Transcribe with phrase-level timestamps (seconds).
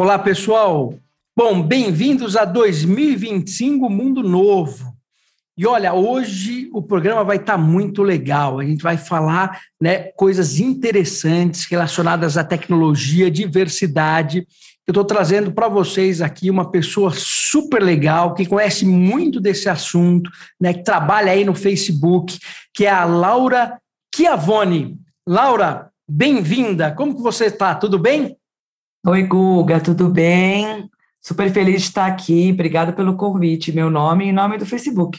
[0.00, 0.94] Olá, pessoal.
[1.36, 4.94] Bom, bem-vindos a 2025 Mundo Novo.
[5.56, 8.60] E olha, hoje o programa vai estar tá muito legal.
[8.60, 14.46] A gente vai falar né, coisas interessantes relacionadas à tecnologia, diversidade.
[14.86, 20.30] Eu estou trazendo para vocês aqui uma pessoa super legal, que conhece muito desse assunto,
[20.60, 22.38] né, que trabalha aí no Facebook,
[22.72, 23.80] que é a Laura
[24.14, 24.96] Chiavone.
[25.26, 26.92] Laura, bem-vinda.
[26.92, 27.74] Como que você está?
[27.74, 28.38] Tudo bem?
[29.06, 30.90] Oi, Guga, tudo bem?
[31.20, 32.50] Super feliz de estar aqui.
[32.52, 33.72] Obrigada pelo convite.
[33.72, 35.18] Meu nome e nome do Facebook.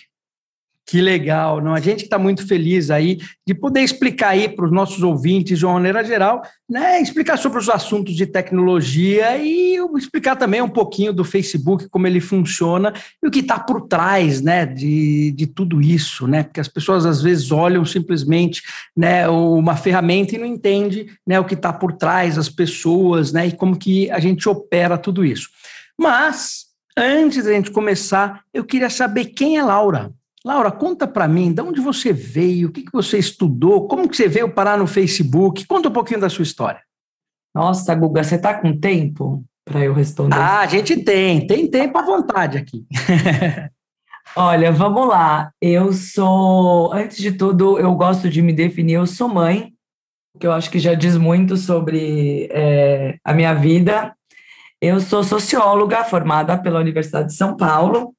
[0.90, 1.76] Que legal, não?
[1.76, 5.64] A gente está muito feliz aí de poder explicar aí para os nossos ouvintes, de
[5.64, 7.00] uma maneira geral, né?
[7.00, 12.20] Explicar sobre os assuntos de tecnologia e explicar também um pouquinho do Facebook, como ele
[12.20, 14.66] funciona e o que está por trás, né?
[14.66, 16.42] De, de tudo isso, né?
[16.42, 18.64] Porque as pessoas às vezes olham simplesmente,
[18.98, 19.30] né?
[19.30, 21.40] Uma ferramenta e não entende, né?
[21.40, 23.46] O que está por trás, as pessoas, né?
[23.46, 25.50] E como que a gente opera tudo isso.
[25.96, 26.66] Mas
[26.98, 30.12] antes da gente começar, eu queria saber quem é Laura.
[30.46, 34.16] Laura, conta para mim, de onde você veio, o que, que você estudou, como que
[34.16, 35.68] você veio parar no Facebook?
[35.68, 36.82] Conta um pouquinho da sua história.
[37.54, 40.36] Nossa, Guga, você está com tempo para eu responder?
[40.36, 42.86] Ah, a gente tem, tem tempo à vontade aqui.
[44.36, 45.52] Olha, vamos lá.
[45.62, 49.74] Eu sou, antes de tudo, eu gosto de me definir, eu sou mãe,
[50.40, 54.16] que eu acho que já diz muito sobre é, a minha vida.
[54.82, 58.14] Eu sou socióloga formada pela Universidade de São Paulo,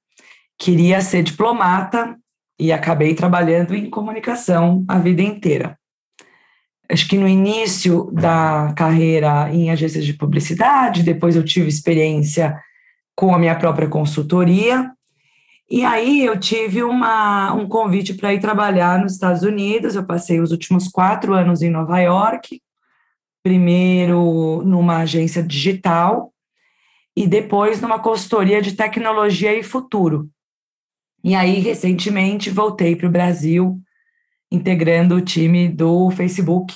[0.60, 2.14] queria ser diplomata
[2.58, 5.78] e acabei trabalhando em comunicação a vida inteira.
[6.92, 12.60] Acho que no início da carreira em agências de publicidade, depois eu tive experiência
[13.16, 14.92] com a minha própria consultoria,
[15.70, 19.94] e aí eu tive uma, um convite para ir trabalhar nos Estados Unidos.
[19.94, 22.60] Eu passei os últimos quatro anos em Nova York,
[23.42, 26.32] primeiro numa agência digital
[27.16, 30.28] e depois numa consultoria de tecnologia e futuro.
[31.22, 33.78] E aí, recentemente, voltei para o Brasil,
[34.50, 36.74] integrando o time do Facebook,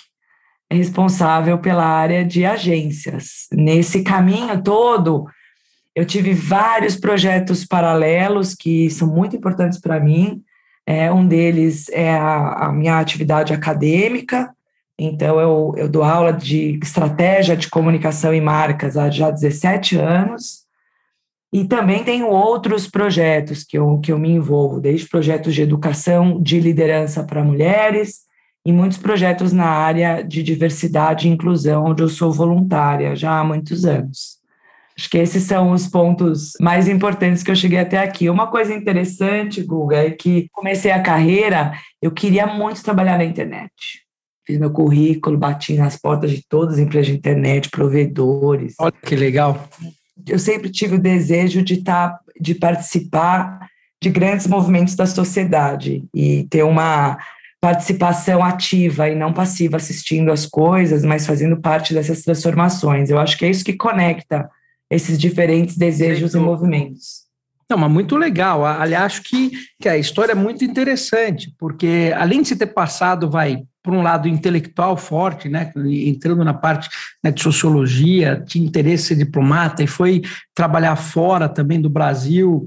[0.71, 3.47] responsável pela área de agências.
[3.53, 5.27] Nesse caminho todo,
[5.95, 10.43] eu tive vários projetos paralelos que são muito importantes para mim.
[10.87, 14.55] É, um deles é a, a, minha atividade acadêmica,
[14.99, 20.64] então eu, eu dou aula de estratégia de comunicação e marcas há já 17 anos.
[21.55, 26.43] E também tenho outros projetos que eu, que eu me envolvo, desde projetos de educação,
[26.43, 28.23] de liderança para mulheres,
[28.67, 33.45] e muitos projetos na área de diversidade e inclusão, onde eu sou voluntária já há
[33.45, 34.39] muitos anos.
[34.99, 38.29] Acho que esses são os pontos mais importantes que eu cheguei até aqui.
[38.29, 41.73] Uma coisa interessante, Guga, é que comecei a carreira,
[42.03, 43.71] eu queria muito trabalhar na internet.
[44.45, 48.75] Fiz meu currículo, bati nas portas de todas as empresas de internet, provedores.
[48.81, 49.69] Olha que legal
[50.29, 53.69] eu sempre tive o desejo de estar, tá, de participar
[54.03, 57.19] de grandes movimentos da sociedade e ter uma
[57.61, 63.09] participação ativa e não passiva assistindo as coisas, mas fazendo parte dessas transformações.
[63.09, 64.51] Eu acho que é isso que conecta
[64.91, 67.24] esses diferentes desejos e movimentos.
[67.69, 68.65] Não, mas muito legal.
[68.65, 73.31] Aliás, acho que, que a história é muito interessante, porque além de você ter passado,
[73.31, 76.89] vai, por um lado intelectual forte, né, entrando na parte
[77.23, 80.23] né, de sociologia, tinha interesse ser diplomata e foi
[80.55, 82.67] trabalhar fora também do Brasil,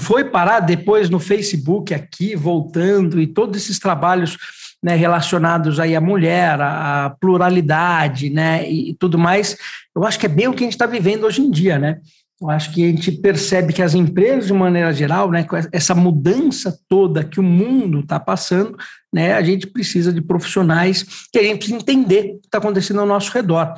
[0.00, 4.36] foi parar depois no Facebook aqui, voltando, e todos esses trabalhos
[4.82, 9.56] né, relacionados aí à mulher, à pluralidade, né, e tudo mais,
[9.96, 12.00] eu acho que é bem o que a gente está vivendo hoje em dia, né?
[12.44, 15.94] Eu acho que a gente percebe que as empresas, de maneira geral, né, com essa
[15.94, 18.76] mudança toda que o mundo está passando,
[19.10, 23.00] né, a gente precisa de profissionais que a gente precisa entender o que está acontecendo
[23.00, 23.72] ao nosso redor.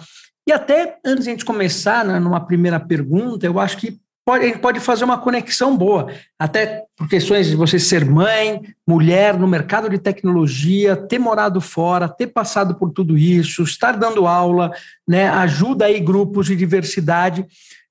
[0.49, 4.45] E até antes de a gente começar, né, numa primeira pergunta, eu acho que pode,
[4.45, 9.39] a gente pode fazer uma conexão boa, até por questões de você ser mãe, mulher
[9.39, 14.73] no mercado de tecnologia, ter morado fora, ter passado por tudo isso, estar dando aula,
[15.07, 17.47] né, ajuda aí grupos de diversidade.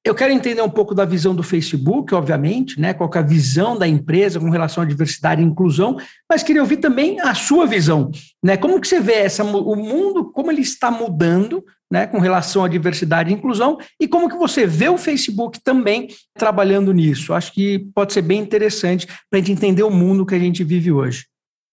[0.06, 2.94] Eu quero entender um pouco da visão do Facebook, obviamente, né?
[2.94, 5.98] Qual é a visão da empresa com relação à diversidade e inclusão,
[6.30, 8.12] mas queria ouvir também a sua visão,
[8.44, 8.56] né?
[8.56, 12.06] Como que você vê essa, o mundo, como ele está mudando, né?
[12.06, 16.08] Com relação à diversidade e inclusão e como que você vê o Facebook também
[16.38, 17.34] trabalhando nisso?
[17.34, 20.64] Acho que pode ser bem interessante para a gente entender o mundo que a gente
[20.64, 21.26] vive hoje.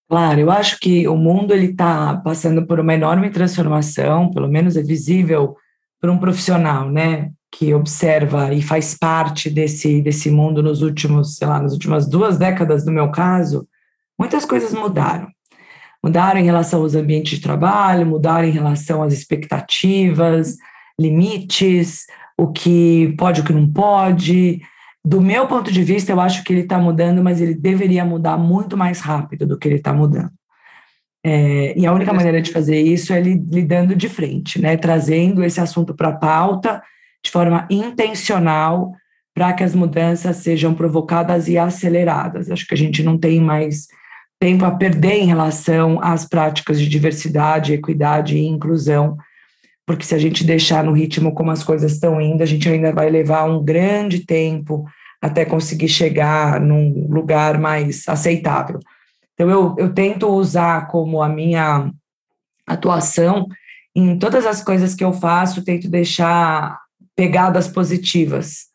[0.09, 4.75] Claro, eu acho que o mundo ele está passando por uma enorme transformação, pelo menos
[4.75, 5.55] é visível
[6.01, 7.31] para um profissional, né?
[7.53, 12.39] Que observa e faz parte desse, desse mundo nos últimos, sei lá, nas últimas duas
[12.39, 13.69] décadas, no meu caso,
[14.19, 15.29] muitas coisas mudaram.
[16.03, 20.57] Mudaram em relação aos ambientes de trabalho, mudaram em relação às expectativas,
[20.99, 22.07] limites,
[22.39, 24.63] o que pode, o que não pode.
[25.05, 28.39] Do meu ponto de vista, eu acho que ele está mudando, mas ele deveria mudar
[28.39, 30.33] muito mais rápido do que ele está mudando.
[31.25, 34.77] É, e a única maneira de fazer isso é lidando de frente, né?
[34.77, 36.83] Trazendo esse assunto para a pauta
[37.25, 38.93] de forma intencional
[39.35, 42.51] para que as mudanças sejam provocadas e aceleradas.
[42.51, 43.87] Acho que a gente não tem mais
[44.39, 49.17] tempo a perder em relação às práticas de diversidade, equidade e inclusão,
[49.87, 52.93] porque se a gente deixar no ritmo como as coisas estão indo, a gente ainda
[52.93, 54.85] vai levar um grande tempo
[55.21, 58.81] até conseguir chegar num lugar mais aceitável.
[59.35, 61.91] Então, eu, eu tento usar como a minha
[62.67, 63.47] atuação
[63.95, 66.82] em todas as coisas que eu faço, tento deixar
[67.17, 68.67] pegadas positivas,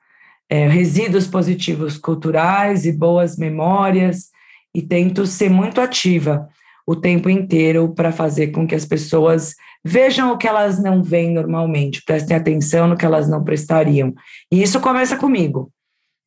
[0.49, 4.29] é, resíduos positivos culturais e boas memórias,
[4.73, 6.47] e tento ser muito ativa
[6.85, 11.33] o tempo inteiro para fazer com que as pessoas vejam o que elas não veem
[11.33, 14.13] normalmente, prestem atenção no que elas não prestariam.
[14.51, 15.71] E isso começa comigo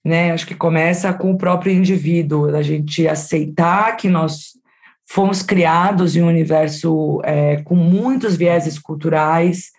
[0.05, 0.33] né?
[0.33, 4.59] Acho que começa com o próprio indivíduo, a gente aceitar que nós
[5.07, 9.71] fomos criados em um universo é, com muitos vieses culturais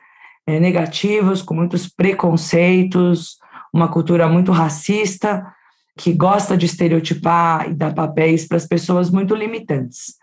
[0.48, 3.38] é, negativos, com muitos preconceitos,
[3.74, 5.46] uma cultura muito racista,
[5.98, 10.16] que gosta de estereotipar e dar papéis para as pessoas muito limitantes.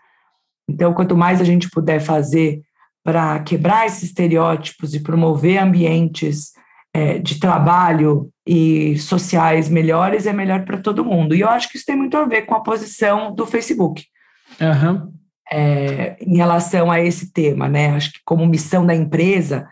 [0.69, 2.61] Então, quanto mais a gente puder fazer
[3.03, 6.51] para quebrar esses estereótipos e promover ambientes
[6.93, 11.35] é, de trabalho e sociais melhores é melhor para todo mundo.
[11.35, 14.05] E eu acho que isso tem muito a ver com a posição do Facebook.
[14.59, 15.11] Uhum.
[15.51, 17.89] É, em relação a esse tema, né?
[17.95, 19.67] Acho que como missão da empresa,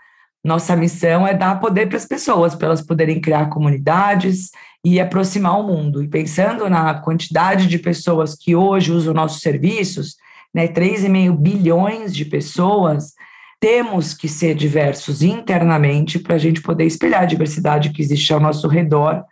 [0.48, 4.50] nossa missão é dar poder para as pessoas, para elas poderem criar comunidades
[4.84, 6.02] e aproximar o mundo.
[6.02, 10.16] E pensando na quantidade de pessoas que hoje usam nossos serviços,
[10.54, 13.14] né, 3,5 bilhões de pessoas,
[13.60, 18.40] temos que ser diversos internamente para a gente poder espelhar a diversidade que existe ao
[18.40, 19.26] nosso redor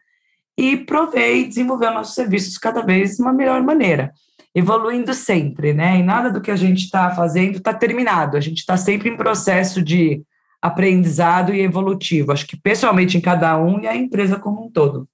[0.57, 4.11] e prover e desenvolver nossos serviços cada vez de uma melhor maneira,
[4.53, 5.97] evoluindo sempre, né?
[5.97, 9.15] E nada do que a gente está fazendo está terminado, a gente está sempre em
[9.15, 10.21] processo de
[10.65, 15.07] aprendizado e evolutivo, acho que pessoalmente em cada um e a empresa como um todo.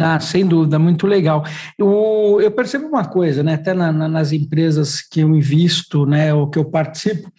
[0.00, 1.44] Ah, sem dúvida, muito legal.
[1.76, 6.32] Eu, eu percebo uma coisa, né, até na, na, nas empresas que eu invisto, né,
[6.32, 7.32] ou que eu participo,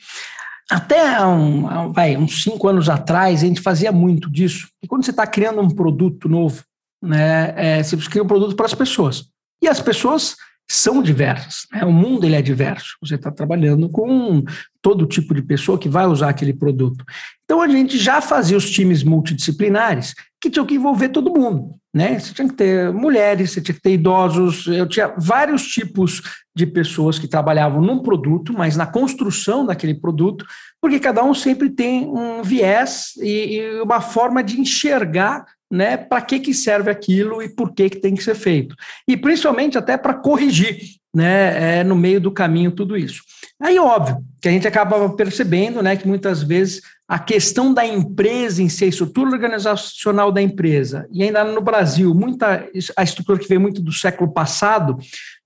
[0.69, 4.67] até um, vai, uns cinco anos atrás, a gente fazia muito disso.
[4.83, 6.61] E quando você está criando um produto novo,
[7.01, 9.23] né, é, você cria um produto para as pessoas.
[9.61, 10.35] E as pessoas
[10.69, 11.65] são diversas.
[11.71, 11.83] Né?
[11.83, 12.95] O mundo ele é diverso.
[13.01, 14.43] Você está trabalhando com
[14.81, 17.03] todo tipo de pessoa que vai usar aquele produto.
[17.43, 21.75] Então a gente já fazia os times multidisciplinares que tinham que envolver todo mundo.
[21.91, 22.19] Né?
[22.19, 26.21] Você tinha que ter mulheres, você tinha que ter idosos, eu tinha vários tipos
[26.55, 30.45] de pessoas que trabalhavam num produto, mas na construção daquele produto,
[30.79, 36.21] porque cada um sempre tem um viés e, e uma forma de enxergar né, para
[36.21, 38.75] que, que serve aquilo e por que, que tem que ser feito.
[39.07, 40.79] E principalmente até para corrigir
[41.13, 43.21] né, é, no meio do caminho tudo isso.
[43.61, 48.61] Aí, óbvio, que a gente acaba percebendo né, que muitas vezes a questão da empresa
[48.61, 53.47] em si, a estrutura organizacional da empresa, e ainda no Brasil, muita a estrutura que
[53.47, 54.97] veio muito do século passado,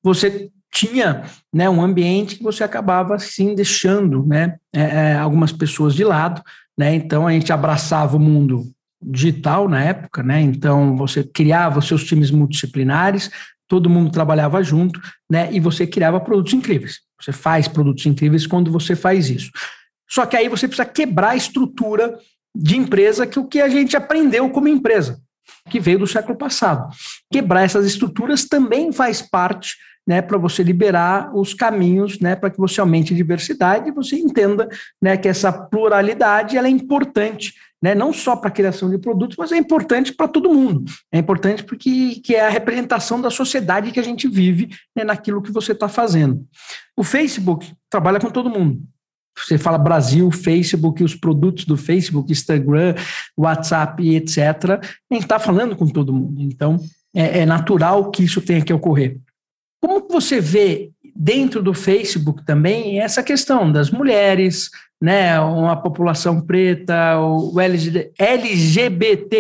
[0.04, 1.24] você tinha
[1.54, 6.42] né, um ambiente que você acabava assim deixando né, é, é algumas pessoas de lado,
[6.78, 8.73] né, então a gente abraçava o mundo
[9.06, 13.30] digital na época, né, então você criava os seus times multidisciplinares,
[13.68, 17.00] todo mundo trabalhava junto, né, e você criava produtos incríveis.
[17.20, 19.52] Você faz produtos incríveis quando você faz isso.
[20.10, 22.18] Só que aí você precisa quebrar a estrutura
[22.56, 25.20] de empresa que o que a gente aprendeu como empresa,
[25.70, 26.94] que veio do século passado.
[27.32, 32.58] Quebrar essas estruturas também faz parte né, para você liberar os caminhos, né, para que
[32.58, 34.68] você aumente a diversidade e você entenda,
[35.02, 37.54] né, que essa pluralidade ela é importante,
[37.84, 40.90] né, não só para a criação de produtos, mas é importante para todo mundo.
[41.12, 45.42] É importante porque que é a representação da sociedade que a gente vive né, naquilo
[45.42, 46.48] que você está fazendo.
[46.96, 48.82] O Facebook trabalha com todo mundo.
[49.38, 52.96] Você fala Brasil, Facebook, os produtos do Facebook, Instagram,
[53.38, 54.38] WhatsApp, etc.
[54.40, 56.42] A gente está falando com todo mundo.
[56.42, 56.80] Então,
[57.14, 59.18] é, é natural que isso tenha que ocorrer.
[59.82, 64.70] Como você vê dentro do Facebook também essa questão das mulheres,
[65.04, 67.54] né, uma população preta, o
[68.18, 69.36] LGBTQIA,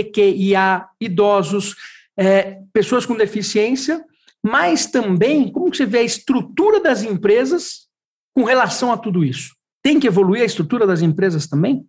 [1.00, 1.77] idosos,
[2.17, 4.03] é, pessoas com deficiência,
[4.46, 7.88] mas também como você vê a estrutura das empresas
[8.36, 9.55] com relação a tudo isso?
[9.82, 11.86] Tem que evoluir a estrutura das empresas também?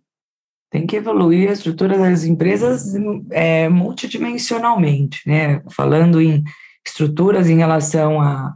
[0.71, 2.93] Tem que evoluir a estrutura das empresas
[3.29, 5.61] é, multidimensionalmente, né?
[5.69, 6.45] Falando em
[6.87, 8.55] estruturas em relação a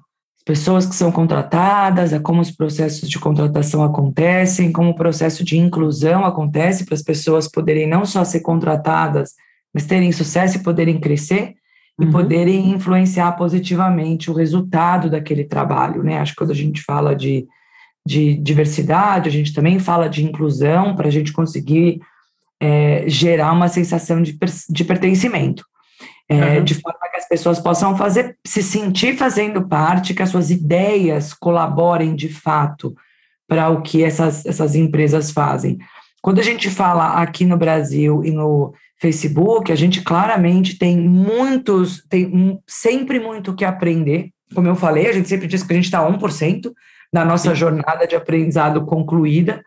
[0.49, 5.55] pessoas que são contratadas, a como os processos de contratação acontecem, como o processo de
[5.55, 9.35] inclusão acontece para as pessoas poderem não só ser contratadas,
[9.71, 11.53] mas terem sucesso e poderem crescer
[12.01, 12.11] e uhum.
[12.11, 16.17] poderem influenciar positivamente o resultado daquele trabalho, né?
[16.17, 17.45] Acho que quando a gente fala de,
[18.03, 22.01] de diversidade, a gente também fala de inclusão para a gente conseguir
[22.59, 24.35] é, gerar uma sensação de,
[24.67, 25.63] de pertencimento.
[26.29, 26.63] É, uhum.
[26.63, 31.33] De forma que as pessoas possam fazer, se sentir fazendo parte, que as suas ideias
[31.33, 32.95] colaborem de fato
[33.47, 35.79] para o que essas, essas empresas fazem.
[36.21, 42.03] Quando a gente fala aqui no Brasil e no Facebook, a gente claramente tem muitos,
[42.07, 44.29] tem sempre muito o que aprender.
[44.53, 46.71] Como eu falei, a gente sempre diz que a gente está a 1%
[47.11, 49.63] da nossa jornada de aprendizado concluída,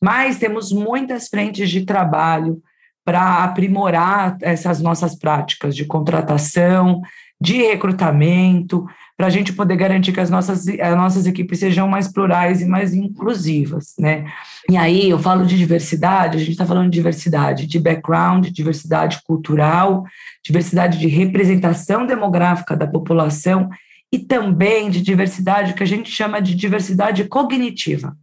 [0.00, 2.62] mas temos muitas frentes de trabalho
[3.08, 7.00] para aprimorar essas nossas práticas de contratação,
[7.40, 8.86] de recrutamento,
[9.16, 12.66] para a gente poder garantir que as nossas, as nossas equipes sejam mais plurais e
[12.66, 14.26] mais inclusivas, né?
[14.70, 19.22] E aí eu falo de diversidade, a gente está falando de diversidade de background, diversidade
[19.26, 20.04] cultural,
[20.44, 23.70] diversidade de representação demográfica da população
[24.12, 28.14] e também de diversidade que a gente chama de diversidade cognitiva.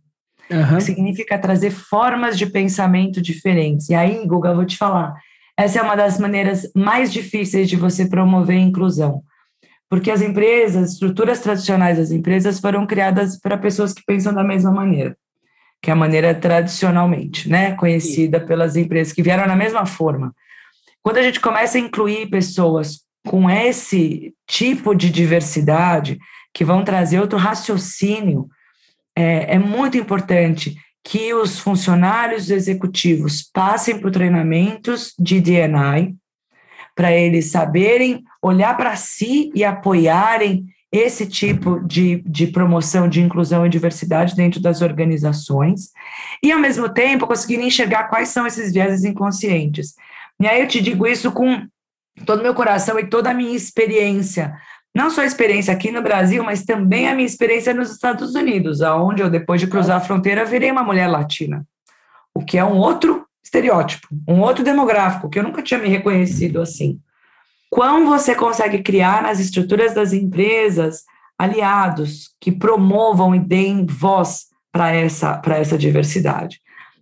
[0.50, 0.80] Uhum.
[0.80, 3.90] Significa trazer formas de pensamento diferentes.
[3.90, 5.16] E aí, Guga, eu vou te falar,
[5.58, 9.24] essa é uma das maneiras mais difíceis de você promover a inclusão
[9.90, 14.72] porque as empresas, estruturas tradicionais das empresas foram criadas para pessoas que pensam da mesma
[14.72, 15.16] maneira,
[15.82, 20.34] que é a maneira tradicionalmente, né, conhecida pelas empresas que vieram na mesma forma.
[21.04, 26.18] Quando a gente começa a incluir pessoas com esse tipo de diversidade,
[26.54, 28.48] que vão trazer outro raciocínio,
[29.16, 36.16] é, é muito importante que os funcionários executivos passem por treinamentos de DNI,
[36.96, 43.66] para eles saberem olhar para si e apoiarem esse tipo de, de promoção de inclusão
[43.66, 45.92] e diversidade dentro das organizações,
[46.42, 49.94] e ao mesmo tempo conseguirem enxergar quais são esses vieses inconscientes.
[50.42, 51.68] E aí eu te digo isso com
[52.26, 54.56] todo o meu coração e toda a minha experiência,
[54.96, 58.82] não só a experiência aqui no Brasil, mas também a minha experiência nos Estados Unidos,
[58.82, 61.68] aonde eu, depois de cruzar a fronteira, virei uma mulher latina,
[62.34, 66.62] o que é um outro estereótipo, um outro demográfico, que eu nunca tinha me reconhecido
[66.62, 66.98] assim.
[67.70, 71.04] Quão você consegue criar nas estruturas das empresas
[71.38, 76.62] aliados que promovam e deem voz para essa, essa diversidade?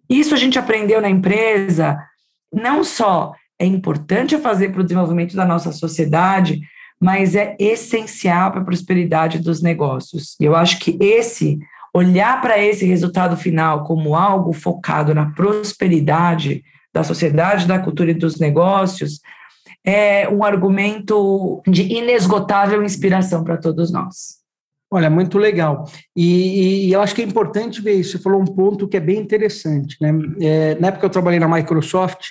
[0.09, 1.99] Isso a gente aprendeu na empresa,
[2.51, 6.59] não só é importante fazer para o desenvolvimento da nossa sociedade,
[7.03, 10.37] mas é essencial para a prosperidade dos negócios.
[10.39, 11.59] E eu acho que esse,
[11.93, 18.13] olhar para esse resultado final como algo focado na prosperidade da sociedade, da cultura e
[18.13, 19.19] dos negócios,
[19.85, 24.41] é um argumento de inesgotável inspiração para todos nós.
[24.89, 25.85] Olha, muito legal.
[26.15, 28.11] E, e, eu acho que é importante ver isso.
[28.11, 29.97] Você falou um ponto que é bem interessante.
[29.99, 30.13] Né?
[30.39, 32.27] É, na época que eu trabalhei na Microsoft,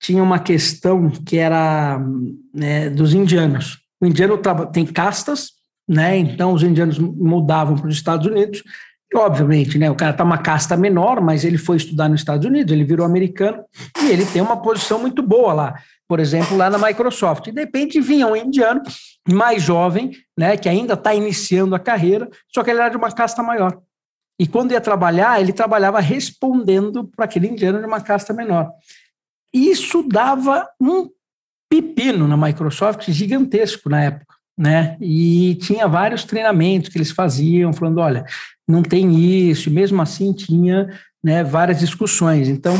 [0.00, 2.00] tinha uma questão que era
[2.54, 3.84] né, dos indianos.
[4.00, 4.40] O indiano
[4.72, 5.52] tem castas,
[5.88, 6.16] né?
[6.16, 8.62] então os indianos mudavam para os Estados Unidos.
[9.12, 12.44] E, obviamente, né, o cara está uma casta menor, mas ele foi estudar nos Estados
[12.44, 13.62] Unidos, ele virou americano
[14.02, 15.74] e ele tem uma posição muito boa lá
[16.08, 17.46] por exemplo, lá na Microsoft.
[17.48, 18.82] E de repente vinha um indiano
[19.28, 23.10] mais jovem, né, que ainda está iniciando a carreira, só que ele era de uma
[23.10, 23.80] casta maior.
[24.38, 28.70] E quando ia trabalhar, ele trabalhava respondendo para aquele indiano de uma casta menor.
[29.52, 31.08] Isso dava um
[31.68, 34.96] pepino na Microsoft gigantesco na época, né?
[35.00, 38.24] E tinha vários treinamentos que eles faziam, falando, olha,
[38.68, 39.14] não tem
[39.48, 40.88] isso, e mesmo assim tinha
[41.22, 42.48] né, várias discussões.
[42.48, 42.74] Então,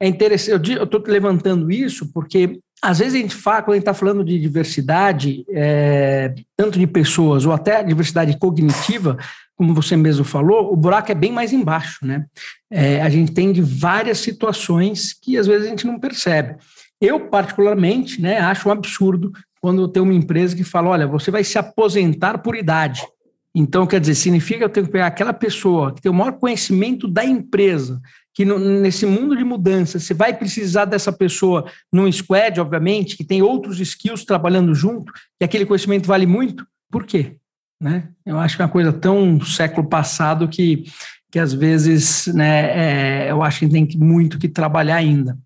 [0.00, 3.82] é interessante, eu estou levantando isso porque às vezes a gente fala, quando a gente
[3.82, 9.16] está falando de diversidade, é, tanto de pessoas ou até diversidade cognitiva,
[9.54, 12.26] como você mesmo falou, o buraco é bem mais embaixo, né?
[12.68, 16.56] É, a gente tem de várias situações que às vezes a gente não percebe.
[17.02, 21.42] Eu, particularmente, né, acho um absurdo quando tem uma empresa que fala: olha, você vai
[21.42, 23.04] se aposentar por idade.
[23.52, 26.32] Então, quer dizer, significa que eu tenho que pegar aquela pessoa que tem o maior
[26.34, 28.00] conhecimento da empresa,
[28.32, 33.24] que no, nesse mundo de mudança você vai precisar dessa pessoa num squad, obviamente, que
[33.24, 36.64] tem outros skills trabalhando junto, e aquele conhecimento vale muito.
[36.88, 37.36] Por quê?
[37.80, 38.08] Né?
[38.24, 40.84] Eu acho que é uma coisa tão século passado que,
[41.32, 45.36] que às vezes né, é, eu acho que tem muito que trabalhar ainda.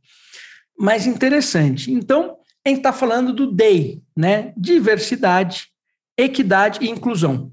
[0.78, 1.90] Mas interessante.
[1.90, 4.52] Então, a gente está falando do DEI, né?
[4.56, 5.68] Diversidade,
[6.18, 7.52] equidade e inclusão.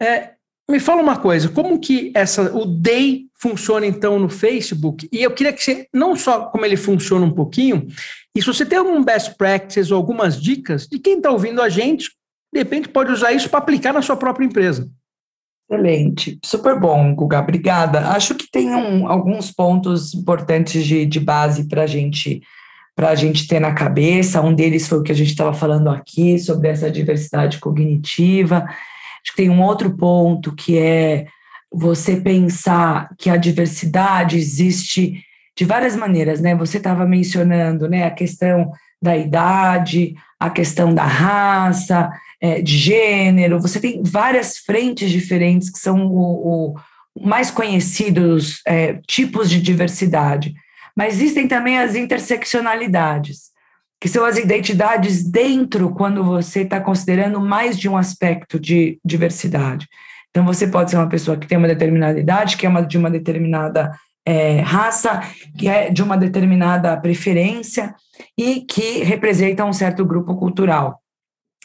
[0.00, 0.34] É,
[0.70, 5.08] me fala uma coisa, como que essa, o DEI funciona então no Facebook?
[5.10, 7.88] E eu queria que você, não só como ele funciona um pouquinho,
[8.36, 11.68] e se você tem algum best practice ou algumas dicas de quem está ouvindo a
[11.68, 12.10] gente,
[12.52, 14.88] de repente pode usar isso para aplicar na sua própria empresa.
[15.70, 18.08] Excelente, super bom, Guga, obrigada.
[18.08, 22.42] Acho que tem um, alguns pontos importantes de, de base para gente,
[22.98, 24.40] a gente ter na cabeça.
[24.40, 28.64] Um deles foi o que a gente estava falando aqui sobre essa diversidade cognitiva.
[28.66, 31.26] Acho que tem um outro ponto que é
[31.72, 35.22] você pensar que a diversidade existe
[35.56, 36.52] de várias maneiras, né?
[36.56, 42.10] Você estava mencionando, né, a questão da idade, a questão da raça,
[42.40, 43.60] é, de gênero.
[43.60, 46.74] Você tem várias frentes diferentes que são o, o
[47.20, 50.54] mais conhecidos é, tipos de diversidade.
[50.96, 53.50] Mas existem também as interseccionalidades,
[54.00, 59.86] que são as identidades dentro quando você está considerando mais de um aspecto de diversidade.
[60.30, 62.96] Então, você pode ser uma pessoa que tem uma determinada idade, que é uma, de
[62.96, 63.92] uma determinada
[64.24, 65.20] é, raça,
[65.58, 67.94] que é de uma determinada preferência
[68.38, 71.00] e que representa um certo grupo cultural.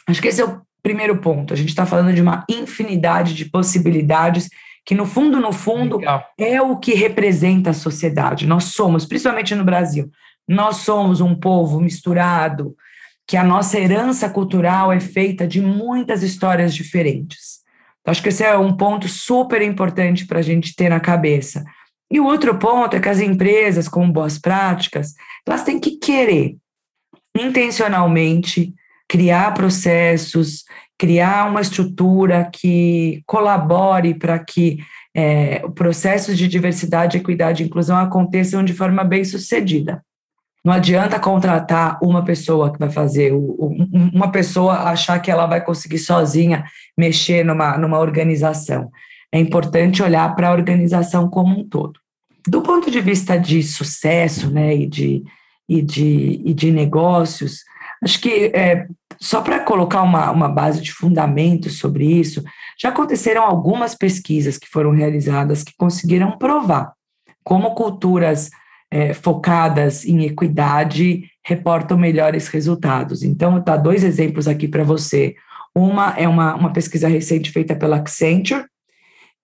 [0.08, 1.52] Acho que esse é o primeiro ponto.
[1.52, 4.48] A gente está falando de uma infinidade de possibilidades
[4.84, 6.24] que no fundo, no fundo, Legal.
[6.38, 8.46] é o que representa a sociedade.
[8.46, 10.08] Nós somos, principalmente no Brasil,
[10.46, 12.76] nós somos um povo misturado,
[13.26, 17.62] que a nossa herança cultural é feita de muitas histórias diferentes.
[18.00, 21.64] Então, acho que esse é um ponto super importante para a gente ter na cabeça.
[22.08, 25.14] E o outro ponto é que as empresas, com boas práticas,
[25.44, 26.56] elas têm que querer
[27.36, 28.72] intencionalmente
[29.08, 30.64] criar processos,
[30.98, 34.78] criar uma estrutura que colabore para que
[35.14, 40.02] é, processos de diversidade, equidade e inclusão aconteçam de forma bem sucedida.
[40.64, 45.98] Não adianta contratar uma pessoa que vai fazer, uma pessoa achar que ela vai conseguir
[45.98, 46.64] sozinha
[46.98, 48.90] mexer numa, numa organização.
[49.32, 52.00] É importante olhar para a organização como um todo.
[52.48, 55.22] Do ponto de vista de sucesso né, e, de,
[55.68, 57.60] e, de, e de negócios,
[58.02, 58.86] acho que é,
[59.18, 62.42] só para colocar uma, uma base de fundamento sobre isso,
[62.80, 66.92] já aconteceram algumas pesquisas que foram realizadas que conseguiram provar
[67.46, 68.50] como culturas
[68.90, 73.22] é, focadas em equidade reportam melhores resultados.
[73.22, 75.36] Então, dar dois exemplos aqui para você.
[75.72, 78.64] Uma é uma, uma pesquisa recente feita pela Accenture,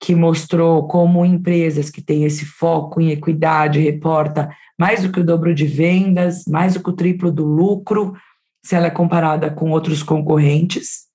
[0.00, 5.24] que mostrou como empresas que têm esse foco em equidade reporta mais do que o
[5.24, 8.14] dobro de vendas, mais do que o triplo do lucro,
[8.62, 11.06] se ela é comparada com outros concorrentes.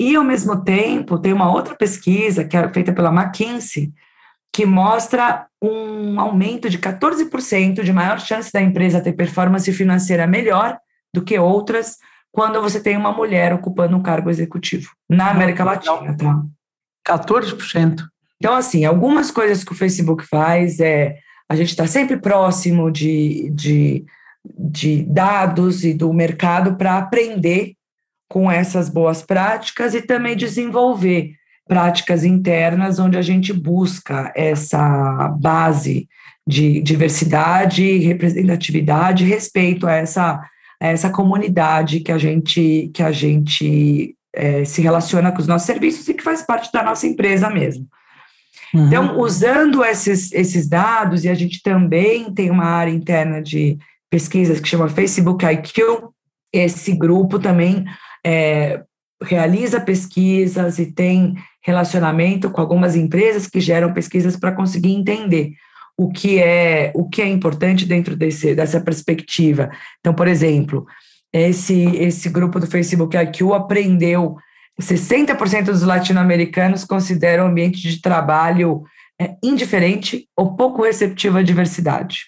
[0.00, 3.92] E, ao mesmo tempo, tem uma outra pesquisa, que é feita pela McKinsey,
[4.52, 10.78] que mostra um aumento de 14% de maior chance da empresa ter performance financeira melhor
[11.14, 11.98] do que outras
[12.30, 16.42] quando você tem uma mulher ocupando um cargo executivo na América Latina, tá?
[17.06, 18.02] 14%.
[18.36, 21.16] Então, assim, algumas coisas que o Facebook faz é
[21.48, 24.06] a gente está sempre próximo de, de
[24.44, 27.74] de dados e do mercado para aprender
[28.28, 31.34] com essas boas práticas e também desenvolver
[31.66, 36.08] práticas internas onde a gente busca essa base
[36.46, 40.40] de diversidade, representatividade, respeito a essa,
[40.80, 45.66] a essa comunidade que a gente, que a gente é, se relaciona com os nossos
[45.66, 47.86] serviços e que faz parte da nossa empresa mesmo.
[48.74, 48.86] Uhum.
[48.86, 53.78] Então, usando esses, esses dados, e a gente também tem uma área interna de
[54.12, 56.10] pesquisas que chama Facebook IQ.
[56.52, 57.86] Esse grupo também
[58.24, 58.82] é,
[59.22, 65.54] realiza pesquisas e tem relacionamento com algumas empresas que geram pesquisas para conseguir entender
[65.96, 69.70] o que é o que é importante dentro desse, dessa perspectiva.
[70.00, 70.84] Então, por exemplo,
[71.32, 74.36] esse esse grupo do Facebook IQ aprendeu
[74.78, 78.82] 60% dos latino-americanos consideram o ambiente de trabalho
[79.18, 82.26] é, indiferente ou pouco receptivo à diversidade.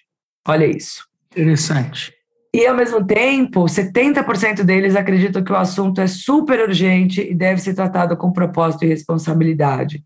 [0.48, 1.13] Olha isso.
[1.34, 2.12] Interessante.
[2.54, 7.60] E, ao mesmo tempo, 70% deles acreditam que o assunto é super urgente e deve
[7.60, 10.04] ser tratado com propósito e responsabilidade.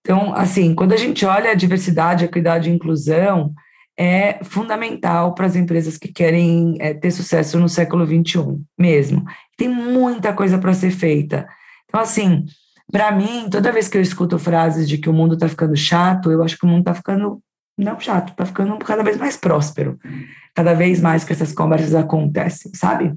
[0.00, 3.52] Então, assim, quando a gente olha a diversidade, equidade e inclusão,
[3.94, 9.22] é fundamental para as empresas que querem é, ter sucesso no século XXI mesmo.
[9.54, 11.46] Tem muita coisa para ser feita.
[11.86, 12.46] Então, assim,
[12.90, 16.32] para mim, toda vez que eu escuto frases de que o mundo está ficando chato,
[16.32, 17.38] eu acho que o mundo está ficando
[17.76, 19.98] não chato, está ficando cada vez mais próspero
[20.54, 23.14] cada vez mais que essas conversas acontecem, sabe?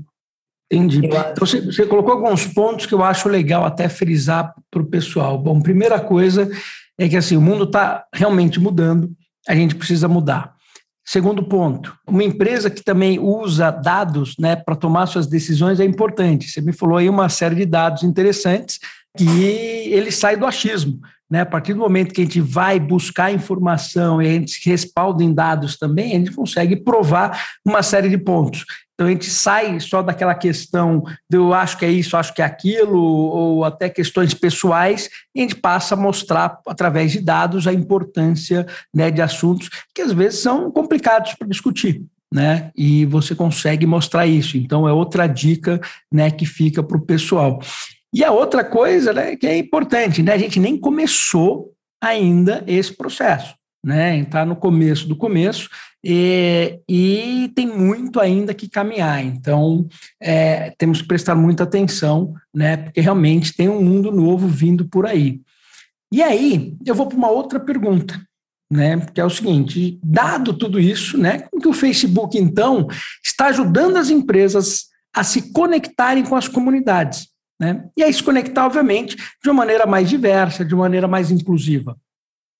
[0.71, 1.05] Entendi.
[1.05, 5.37] Então, você, você, colocou alguns pontos que eu acho legal até frisar para o pessoal.
[5.37, 6.49] Bom, primeira coisa
[6.97, 9.11] é que assim, o mundo está realmente mudando,
[9.47, 10.55] a gente precisa mudar.
[11.07, 16.49] Segundo ponto, uma empresa que também usa dados né, para tomar suas decisões é importante.
[16.49, 18.79] Você me falou aí uma série de dados interessantes
[19.15, 19.29] que
[19.93, 20.99] ele sai do achismo.
[21.29, 21.41] Né?
[21.41, 25.23] A partir do momento que a gente vai buscar informação e a gente se respalda
[25.23, 28.65] em dados também, a gente consegue provar uma série de pontos.
[28.95, 32.41] Então a gente sai só daquela questão de eu acho que é isso, acho que
[32.41, 37.67] é aquilo, ou até questões pessoais, e a gente passa a mostrar através de dados
[37.67, 42.03] a importância né, de assuntos que às vezes são complicados para discutir.
[42.33, 42.71] né?
[42.75, 44.57] E você consegue mostrar isso.
[44.57, 45.79] Então, é outra dica,
[46.11, 47.59] né, que fica para o pessoal.
[48.13, 50.33] E a outra coisa, né, que é importante, né?
[50.33, 54.19] A gente nem começou ainda esse processo, né?
[54.19, 55.69] Está no começo do começo
[56.07, 59.25] e, e, tem muito ainda que caminhar.
[59.25, 59.87] Então,
[60.21, 62.77] é, temos que prestar muita atenção, né?
[62.77, 65.41] Porque realmente tem um mundo novo vindo por aí.
[66.13, 68.21] E aí, eu vou para uma outra pergunta,
[68.71, 69.03] né?
[69.13, 71.39] Que é o seguinte: dado tudo isso, né?
[71.39, 72.87] Como que o Facebook, então,
[73.23, 77.29] está ajudando as empresas a se conectarem com as comunidades?
[77.59, 77.85] Né?
[77.95, 81.97] E aí se conectar, obviamente, de uma maneira mais diversa, de uma maneira mais inclusiva.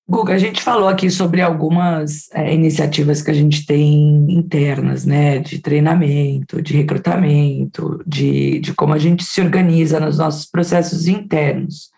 [0.08, 5.40] Guga, a gente falou aqui sobre algumas é, iniciativas que a gente tem internas, né,
[5.40, 11.90] de treinamento, de recrutamento, de, de como a gente se organiza nos nossos processos internos.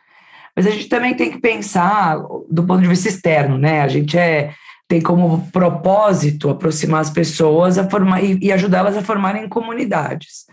[0.56, 2.18] Mas a gente também tem que pensar
[2.50, 3.82] do ponto de vista externo, né?
[3.82, 4.54] A gente é,
[4.88, 10.46] tem como propósito aproximar as pessoas a formar, e, e ajudá-las a formarem comunidades.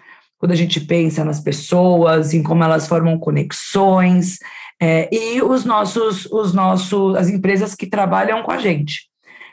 [0.46, 4.38] Quando a gente pensa nas pessoas, em como elas formam conexões,
[4.80, 9.08] é, e os nossos, os nossos, as empresas que trabalham com a gente.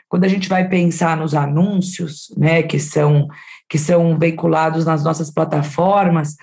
[0.07, 3.27] Quando a gente vai pensar nos anúncios, né, que são
[3.67, 6.35] que são veiculados nas nossas plataformas,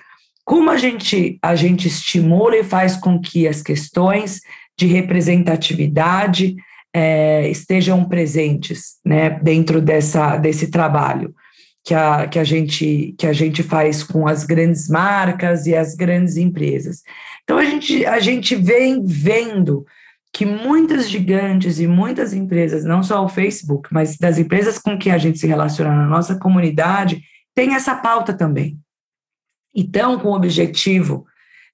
[0.43, 4.41] como a gente a gente estimula e faz com que as questões
[4.77, 6.57] de representatividade
[6.93, 11.33] é, estejam presentes, né, dentro dessa desse trabalho
[11.83, 15.95] que a, que, a gente, que a gente faz com as grandes marcas e as
[15.95, 17.01] grandes empresas.
[17.43, 19.85] Então, a gente, a gente vem vendo
[20.33, 25.09] que muitas gigantes e muitas empresas, não só o Facebook, mas das empresas com que
[25.09, 27.21] a gente se relaciona na nossa comunidade,
[27.53, 28.79] tem essa pauta também.
[29.75, 31.25] Então, com o objetivo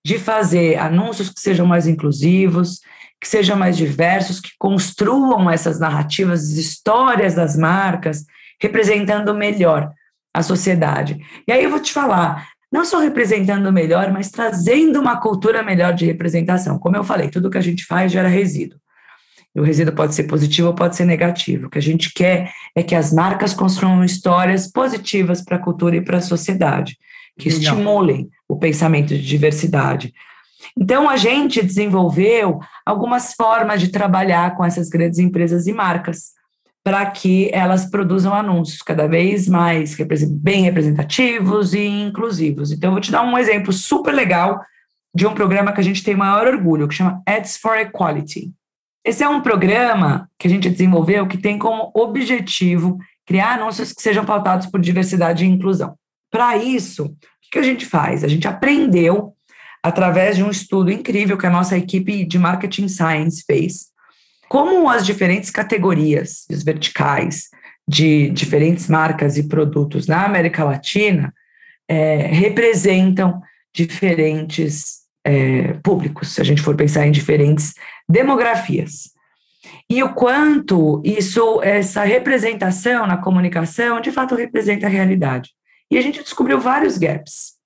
[0.03, 2.79] de fazer anúncios que sejam mais inclusivos,
[3.19, 8.25] que sejam mais diversos, que construam essas narrativas, histórias das marcas,
[8.59, 9.91] representando melhor
[10.37, 11.19] a sociedade.
[11.47, 15.93] E aí eu vou te falar, não só representando melhor, mas trazendo uma cultura melhor
[15.93, 16.77] de representação.
[16.77, 18.79] Como eu falei, tudo que a gente faz gera resíduo.
[19.55, 21.65] E o resíduo pode ser positivo ou pode ser negativo.
[21.65, 25.95] O que a gente quer é que as marcas construam histórias positivas para a cultura
[25.95, 26.97] e para a sociedade,
[27.39, 27.63] que Legal.
[27.63, 30.13] estimulem o pensamento de diversidade.
[30.79, 36.36] Então, a gente desenvolveu algumas formas de trabalhar com essas grandes empresas e marcas
[36.87, 39.93] para que elas produzam anúncios cada vez mais
[40.29, 42.71] bem representativos e inclusivos.
[42.71, 44.61] Então, eu vou te dar um exemplo super legal
[45.13, 48.53] de um programa que a gente tem maior orgulho, que chama Ads for Equality.
[49.03, 54.01] Esse é um programa que a gente desenvolveu que tem como objetivo criar anúncios que
[54.01, 55.93] sejam pautados por diversidade e inclusão.
[56.31, 57.15] Para isso, o
[57.51, 58.23] que a gente faz?
[58.23, 59.33] A gente aprendeu,
[59.83, 63.87] através de um estudo incrível que a nossa equipe de Marketing Science fez,
[64.47, 67.49] como as diferentes categorias, os verticais
[67.87, 71.33] de diferentes marcas e produtos na América Latina
[71.87, 73.41] é, representam
[73.73, 77.73] diferentes é, públicos, se a gente for pensar em diferentes
[78.07, 79.11] demografias.
[79.89, 85.51] E o quanto isso, essa representação na comunicação, de fato representa a realidade.
[85.89, 87.57] E a gente descobriu vários gaps.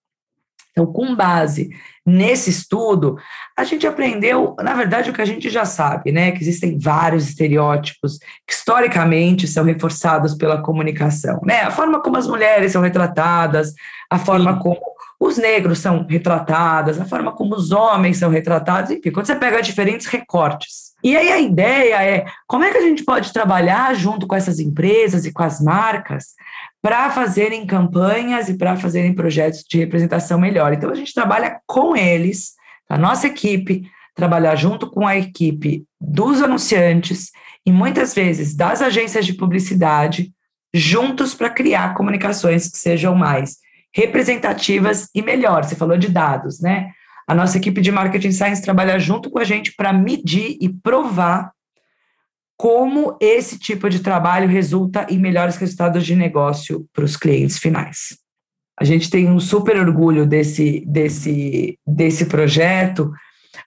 [0.71, 1.69] Então, com base
[2.05, 3.17] nesse estudo,
[3.57, 6.31] a gente aprendeu, na verdade, o que a gente já sabe, né?
[6.31, 11.61] Que existem vários estereótipos que historicamente são reforçados pela comunicação, né?
[11.61, 13.73] A forma como as mulheres são retratadas,
[14.09, 14.59] a forma Sim.
[14.59, 14.81] como
[15.19, 19.61] os negros são retratados, a forma como os homens são retratados, enfim, quando você pega
[19.61, 20.91] diferentes recortes.
[21.03, 24.59] E aí a ideia é como é que a gente pode trabalhar junto com essas
[24.59, 26.33] empresas e com as marcas
[26.81, 30.73] para fazerem campanhas e para fazerem projetos de representação melhor.
[30.73, 32.53] Então, a gente trabalha com eles,
[32.89, 33.83] a nossa equipe,
[34.15, 37.31] trabalhar junto com a equipe dos anunciantes
[37.65, 40.33] e muitas vezes das agências de publicidade,
[40.73, 43.57] juntos para criar comunicações que sejam mais
[43.93, 45.63] representativas e melhor.
[45.63, 46.91] Você falou de dados, né?
[47.27, 51.51] A nossa equipe de marketing science trabalha junto com a gente para medir e provar
[52.61, 58.19] como esse tipo de trabalho resulta em melhores resultados de negócio para os clientes finais.
[58.79, 63.11] A gente tem um super orgulho desse, desse, desse projeto,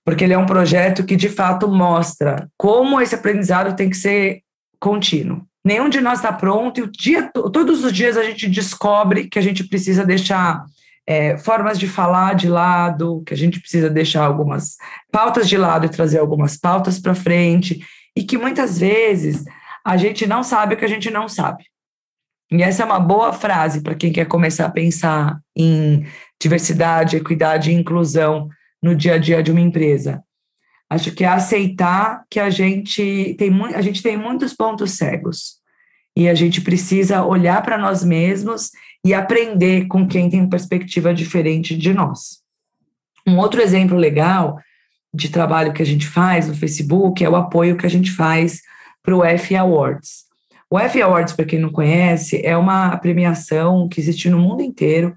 [0.05, 4.43] porque ele é um projeto que de fato mostra como esse aprendizado tem que ser
[4.79, 5.43] contínuo.
[5.65, 9.41] Nenhum de nós está pronto e o dia, todos os dias a gente descobre que
[9.41, 10.65] a gente precisa deixar
[11.05, 14.77] é, formas de falar de lado, que a gente precisa deixar algumas
[15.11, 17.81] pautas de lado e trazer algumas pautas para frente,
[18.17, 19.45] e que muitas vezes
[19.85, 21.65] a gente não sabe o que a gente não sabe.
[22.51, 26.07] E essa é uma boa frase para quem quer começar a pensar em
[26.41, 28.49] diversidade, equidade e inclusão
[28.83, 30.23] no dia a dia de uma empresa.
[30.89, 35.57] Acho que é aceitar que a gente tem, a gente tem muitos pontos cegos
[36.17, 38.71] e a gente precisa olhar para nós mesmos
[39.05, 42.43] e aprender com quem tem perspectiva diferente de nós.
[43.27, 44.59] Um outro exemplo legal
[45.15, 48.61] de trabalho que a gente faz no Facebook é o apoio que a gente faz
[49.03, 50.25] para o F Awards.
[50.69, 55.15] O F Awards, para quem não conhece, é uma premiação que existe no mundo inteiro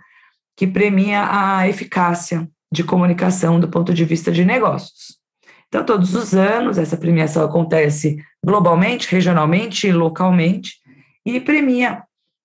[0.56, 5.18] que premia a eficácia de comunicação do ponto de vista de negócios.
[5.68, 10.76] Então, todos os anos, essa premiação acontece globalmente, regionalmente e localmente,
[11.26, 12.04] e premia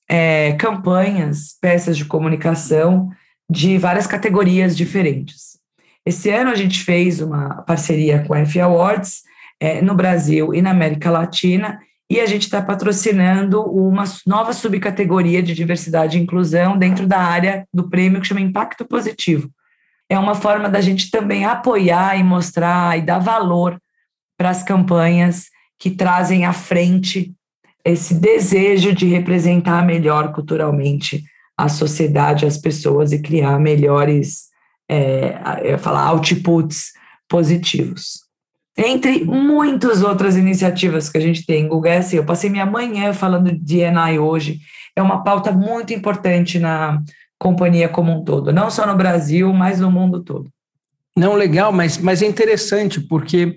[0.09, 3.11] é, campanhas, peças de comunicação
[3.49, 5.59] de várias categorias diferentes.
[6.05, 9.23] Esse ano a gente fez uma parceria com a F Awards
[9.61, 15.43] é, no Brasil e na América Latina, e a gente está patrocinando uma nova subcategoria
[15.43, 19.49] de diversidade e inclusão dentro da área do prêmio que chama Impacto Positivo.
[20.11, 23.81] É uma forma da gente também apoiar e mostrar e dar valor
[24.37, 25.47] para as campanhas
[25.79, 27.33] que trazem à frente
[27.85, 31.25] esse desejo de representar melhor culturalmente
[31.57, 34.52] a sociedade, as pessoas e criar melhores,
[34.88, 36.92] é, falar, outputs
[37.29, 38.23] positivos.
[38.77, 43.12] Entre muitas outras iniciativas que a gente tem, Google, é assim, eu passei minha manhã
[43.12, 44.61] falando de ENAI hoje,
[44.97, 47.03] é uma pauta muito importante na
[47.38, 50.49] companhia como um todo, não só no Brasil, mas no mundo todo.
[51.16, 53.57] Não, legal, mas, mas é interessante, porque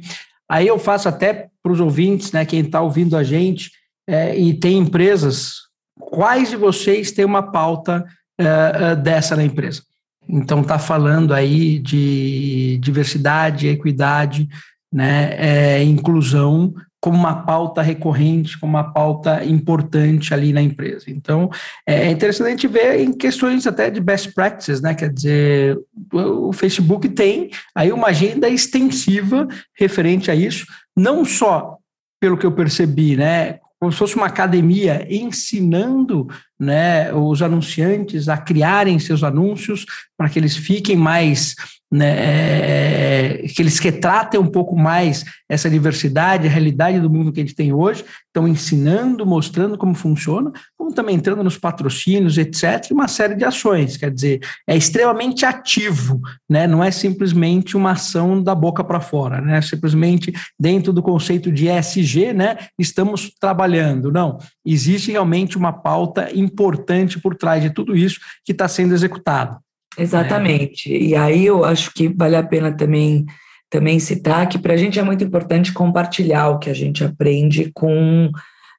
[0.49, 3.71] aí eu faço até para os ouvintes, né, quem está ouvindo a gente,
[4.07, 5.53] é, e tem empresas,
[5.97, 8.05] quais de vocês têm uma pauta
[8.37, 9.81] é, dessa na empresa?
[10.27, 14.47] Então, está falando aí de diversidade, equidade,
[14.91, 16.73] né, é, inclusão
[17.05, 21.05] como uma pauta recorrente, como uma pauta importante ali na empresa.
[21.07, 21.51] Então,
[21.85, 24.95] é interessante ver em questões até de best practices, né?
[24.95, 25.77] Quer dizer,
[26.11, 30.65] o Facebook tem aí uma agenda extensiva referente a isso,
[30.97, 31.77] não só
[32.19, 33.59] pelo que eu percebi, né?
[33.85, 36.27] Como se fosse uma academia ensinando
[36.59, 39.85] né, os anunciantes a criarem seus anúncios
[40.17, 41.53] para que eles fiquem mais
[41.95, 47.39] né, é, que eles retratem um pouco mais essa diversidade, a realidade do mundo que
[47.39, 52.91] a gente tem hoje, estão ensinando, mostrando como funciona, como também entrando nos patrocínios, etc.,
[52.91, 58.43] uma série de ações, quer dizer, é extremamente ativo, né, não é simplesmente uma ação
[58.43, 64.37] da boca para fora, né, simplesmente dentro do conceito de ESG, né, estamos trabalhando, não,
[64.65, 69.59] existe realmente uma pauta importante por trás de tudo isso que está sendo executado.
[69.97, 70.93] Exatamente.
[70.93, 70.97] É.
[70.97, 73.25] E aí eu acho que vale a pena também,
[73.69, 77.71] também citar que para a gente é muito importante compartilhar o que a gente aprende
[77.73, 78.31] com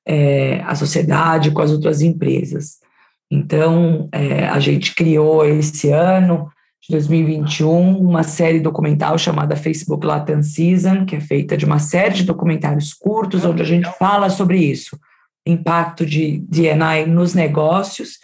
[0.07, 2.76] é, a sociedade, com as outras empresas.
[3.31, 6.48] Então, é, a gente criou esse ano,
[6.88, 12.14] de 2021, uma série documental chamada Facebook Latin Season, que é feita de uma série
[12.14, 14.96] de documentários curtos, onde a gente fala sobre isso,
[15.44, 18.20] impacto de DNI nos negócios.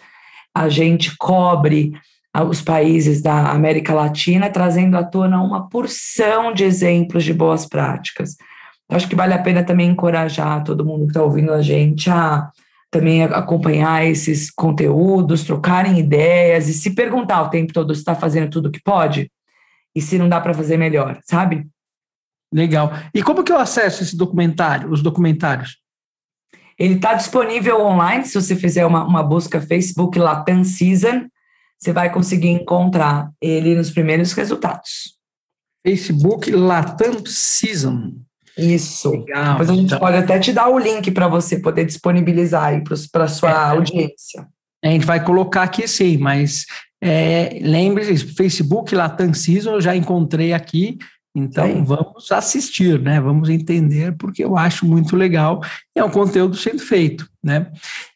[0.55, 1.91] A gente cobre
[2.41, 8.35] os países da América Latina, trazendo à tona uma porção de exemplos de boas práticas.
[8.89, 12.49] Acho que vale a pena também encorajar todo mundo que está ouvindo a gente a
[12.89, 18.51] também acompanhar esses conteúdos, trocarem ideias e se perguntar o tempo todo se está fazendo
[18.51, 19.31] tudo o que pode
[19.95, 21.67] e se não dá para fazer melhor, sabe?
[22.53, 22.91] Legal.
[23.13, 25.77] E como que eu acesso esse documentário, os documentários?
[26.77, 31.27] Ele está disponível online, se você fizer uma, uma busca Facebook Latam Season,
[31.83, 35.17] você vai conseguir encontrar ele nos primeiros resultados.
[35.85, 38.13] Facebook Latam Season.
[38.57, 39.11] Isso.
[39.11, 39.51] Legal.
[39.51, 39.99] Depois a gente então.
[39.99, 43.53] pode até te dar o link para você poder disponibilizar aí para a sua é,
[43.53, 44.47] audiência.
[44.83, 46.65] A gente vai colocar aqui sim, mas
[47.01, 50.97] é, lembre-se, Facebook Latam Season eu já encontrei aqui,
[51.35, 51.83] então Sim.
[51.83, 53.19] vamos assistir, né?
[53.19, 55.61] Vamos entender, porque eu acho muito legal.
[55.95, 57.71] É um conteúdo sendo feito, né?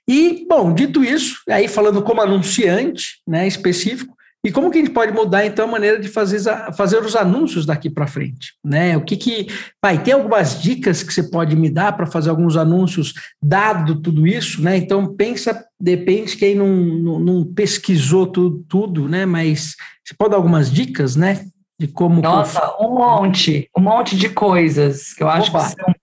[0.08, 4.16] E, bom, dito isso, aí falando como anunciante, né, específico,
[4.46, 6.40] e como que a gente pode mudar, então, a maneira de fazer,
[6.74, 8.54] fazer os anúncios daqui para frente?
[8.64, 8.96] Né?
[8.96, 9.48] O que que...
[9.84, 14.26] Vai, tem algumas dicas que você pode me dar para fazer alguns anúncios, dado tudo
[14.26, 14.78] isso, né?
[14.78, 19.26] Então, pensa, depende quem não, não, não pesquisou tudo, tudo, né?
[19.26, 21.46] Mas você pode dar algumas dicas, né?
[21.78, 22.22] De como...
[22.22, 25.66] Nossa, um monte, um monte de coisas que eu acho Opa.
[25.66, 25.94] que são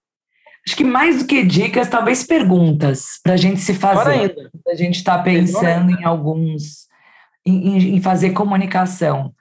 [0.66, 4.34] Acho que mais do que dicas, talvez perguntas para a gente se fazer.
[4.66, 6.86] A gente está pensando em alguns,
[7.44, 9.34] em, em, fazer comunicação.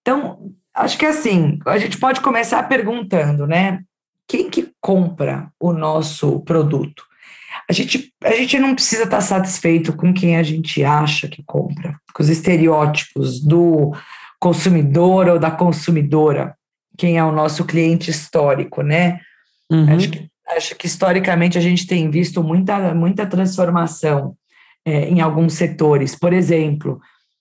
[0.00, 3.80] Então, acho que assim, a gente pode começar perguntando, né?
[4.28, 7.02] Quem que compra o nosso produto?
[7.68, 11.42] A gente, a gente não precisa estar tá satisfeito com quem a gente acha que
[11.42, 13.92] compra, com os estereótipos do
[14.38, 16.56] consumidor ou da consumidora,
[16.96, 19.20] quem é o nosso cliente histórico, né?
[19.70, 19.94] Uhum.
[19.94, 24.34] Acho que Acho que historicamente a gente tem visto muita, muita transformação
[24.84, 26.14] é, em alguns setores.
[26.14, 27.00] Por exemplo,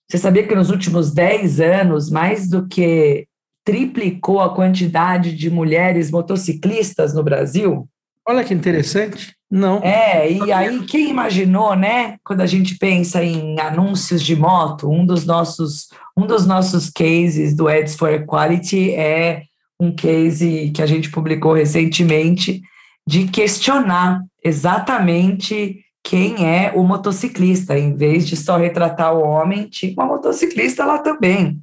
[0.09, 3.27] você sabia que nos últimos 10 anos, mais do que
[3.65, 7.87] triplicou a quantidade de mulheres motociclistas no Brasil?
[8.25, 9.35] Olha que interessante.
[9.49, 9.79] Não.
[9.79, 12.17] É, e aí quem imaginou, né?
[12.23, 17.55] Quando a gente pensa em anúncios de moto, um dos nossos, um dos nossos cases
[17.55, 19.43] do Ads for Equality é
[19.79, 22.61] um case que a gente publicou recentemente
[23.07, 29.93] de questionar exatamente quem é o motociclista, em vez de só retratar o homem, tinha
[29.93, 31.59] uma motociclista lá também.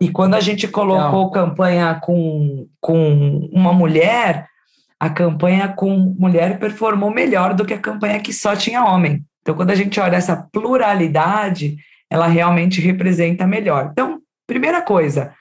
[0.00, 1.30] E quando a gente colocou Legal.
[1.30, 4.46] campanha com, com uma mulher,
[4.98, 9.22] a campanha com mulher performou melhor do que a campanha que só tinha homem.
[9.42, 11.76] Então, quando a gente olha essa pluralidade,
[12.08, 13.90] ela realmente representa melhor.
[13.92, 15.32] Então, primeira coisa,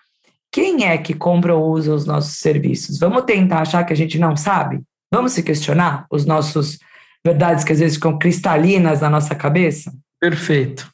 [0.52, 2.99] quem é que compra ou usa os nossos serviços?
[2.99, 4.82] Vamos tentar achar que a gente não sabe?
[5.12, 6.80] Vamos se questionar os nossos
[7.26, 9.91] verdades que às vezes ficam cristalinas na nossa cabeça?
[10.19, 10.89] Perfeito.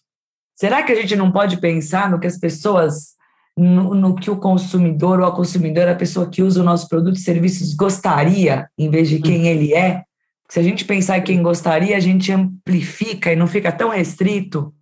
[0.55, 3.15] Será que a gente não pode pensar no que as pessoas
[3.57, 7.15] no, no, que o consumidor ou a consumidora, a pessoa que usa o nosso produto
[7.15, 10.03] e serviços gostaria, em vez de quem ele é.
[10.49, 14.73] Se a gente pensar em quem gostaria, a gente amplifica e não fica tão restrito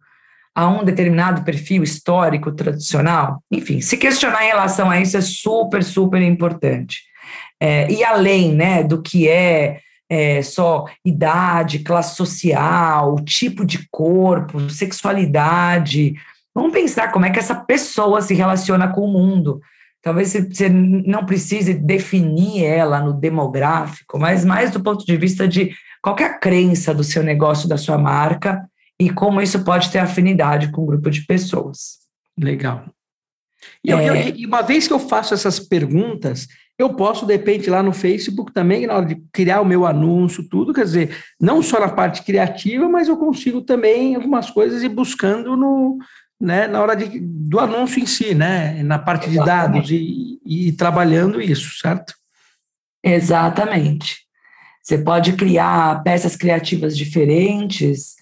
[0.56, 3.42] a um determinado perfil histórico, tradicional.
[3.52, 7.02] Enfim, se questionar em relação a isso é super, super importante.
[7.64, 14.70] É, e além né, do que é, é só idade, classe social, tipo de corpo,
[14.70, 16.16] sexualidade,
[16.54, 19.60] Vamos pensar como é que essa pessoa se relaciona com o mundo.
[20.02, 25.74] Talvez você não precise definir ela no demográfico, mas mais do ponto de vista de
[26.02, 30.00] qual é a crença do seu negócio, da sua marca e como isso pode ter
[30.00, 32.00] afinidade com um grupo de pessoas.
[32.38, 32.86] Legal.
[33.84, 33.94] E, é...
[33.94, 36.48] eu, eu, uma vez que eu faço essas perguntas,
[36.78, 40.48] eu posso, de repente, lá no Facebook também, na hora de criar o meu anúncio,
[40.50, 44.90] tudo, quer dizer, não só na parte criativa, mas eu consigo também algumas coisas ir
[44.90, 46.00] buscando no,
[46.42, 50.72] né, na hora de, do anúncio em si, né, na parte de dados e, e
[50.72, 52.14] trabalhando isso, certo?
[53.04, 54.24] Exatamente.
[54.82, 58.16] Você pode criar peças criativas diferentes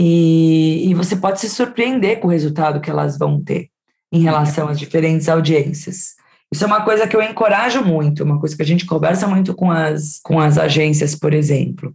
[0.00, 3.68] e, e, você pode se surpreender com o resultado que elas vão ter
[4.12, 6.14] em relação às diferentes audiências.
[6.52, 9.54] Isso é uma coisa que eu encorajo muito, uma coisa que a gente conversa muito
[9.54, 11.94] com as, com as agências, por exemplo.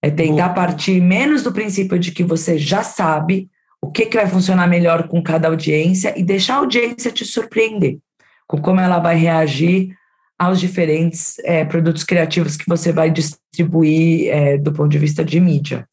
[0.00, 3.48] É tentar partir menos do princípio de que você já sabe
[3.80, 7.98] o que, que vai funcionar melhor com cada audiência e deixar a audiência te surpreender
[8.46, 9.96] com como ela vai reagir
[10.38, 15.40] aos diferentes é, produtos criativos que você vai distribuir é, do ponto de vista de
[15.40, 15.88] mídia.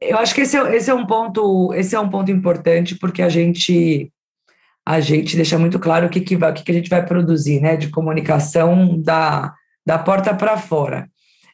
[0.00, 3.22] Eu acho que esse é, esse é um ponto esse é um ponto importante porque
[3.22, 4.10] a gente
[4.88, 7.04] a gente deixa muito claro o que, que, vai, o que, que a gente vai
[7.04, 9.52] produzir, né, de comunicação da,
[9.84, 11.10] da porta para fora,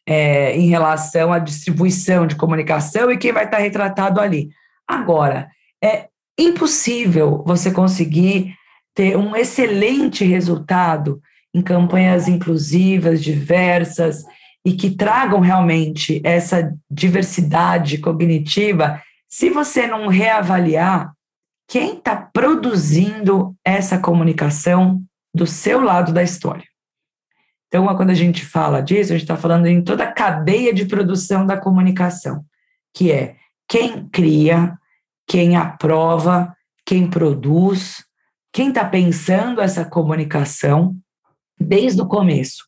[0.07, 4.51] é, em relação à distribuição de comunicação e quem vai estar retratado ali.
[4.87, 5.49] Agora,
[5.83, 6.07] é
[6.39, 8.55] impossível você conseguir
[8.95, 11.21] ter um excelente resultado
[11.53, 14.23] em campanhas inclusivas, diversas
[14.65, 21.14] e que tragam realmente essa diversidade cognitiva se você não reavaliar
[21.69, 25.03] quem está produzindo essa comunicação
[25.35, 26.65] do seu lado da história.
[27.69, 30.85] Então, quando a gente fala disso, a gente está falando em toda a cadeia de
[30.85, 32.45] produção da comunicação,
[32.95, 33.37] que é
[33.69, 34.79] quem cria,
[35.27, 36.55] quem aprova,
[36.87, 38.05] quem produz,
[38.53, 40.95] quem está pensando essa comunicação
[41.59, 42.65] desde o começo.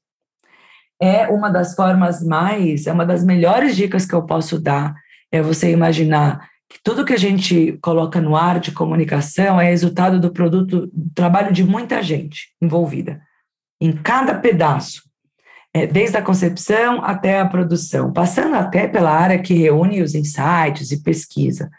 [1.00, 4.94] É uma das formas mais, é uma das melhores dicas que eu posso dar,
[5.30, 6.48] é você imaginar
[6.82, 11.52] tudo que a gente coloca no ar de comunicação é resultado do produto, do trabalho
[11.52, 13.20] de muita gente envolvida,
[13.80, 15.02] em cada pedaço,
[15.72, 20.90] é, desde a concepção até a produção, passando até pela área que reúne os insights
[20.90, 21.70] e pesquisa.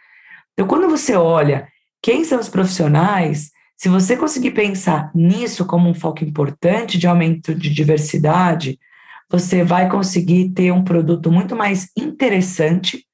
[0.53, 1.67] Então, quando você olha
[2.01, 7.53] quem são os profissionais, se você conseguir pensar nisso como um foco importante de aumento
[7.53, 8.79] de diversidade,
[9.29, 13.05] você vai conseguir ter um produto muito mais interessante,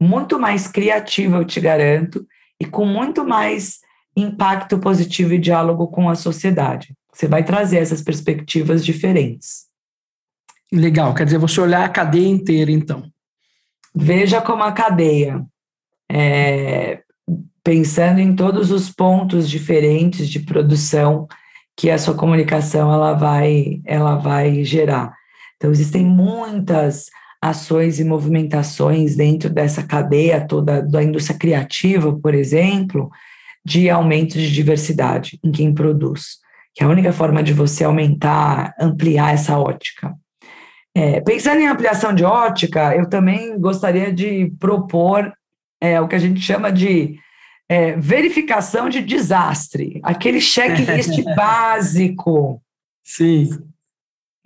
[0.00, 2.26] muito mais criativo, eu te garanto,
[2.60, 3.80] e com muito mais
[4.16, 6.94] impacto positivo e diálogo com a sociedade.
[7.12, 9.66] Você vai trazer essas perspectivas diferentes.
[10.72, 13.10] Legal, quer dizer, você olhar a cadeia inteira, então.
[13.94, 15.44] Veja como a cadeia
[16.10, 17.00] é,
[17.64, 21.26] pensando em todos os pontos diferentes de produção
[21.76, 25.14] que a sua comunicação ela vai, ela vai gerar.
[25.56, 27.06] Então, existem muitas
[27.40, 33.10] ações e movimentações dentro dessa cadeia toda da indústria criativa, por exemplo,
[33.64, 36.38] de aumento de diversidade em quem produz,
[36.74, 40.14] que é a única forma de você aumentar, ampliar essa ótica.
[40.94, 45.32] É, pensando em ampliação de ótica, eu também gostaria de propor
[45.80, 47.18] é, o que a gente chama de
[47.68, 52.60] é, verificação de desastre, aquele checklist básico.
[53.04, 53.48] Sim.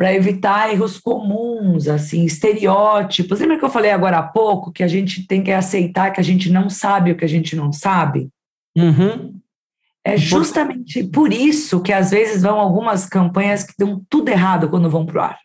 [0.03, 3.39] Para evitar erros comuns, assim, estereótipos.
[3.39, 6.25] Lembra que eu falei agora há pouco que a gente tem que aceitar que a
[6.25, 8.29] gente não sabe o que a gente não sabe?
[8.77, 9.39] Uhum.
[10.05, 14.91] É justamente por isso que às vezes vão algumas campanhas que dão tudo errado quando
[14.91, 15.39] vão para o ar.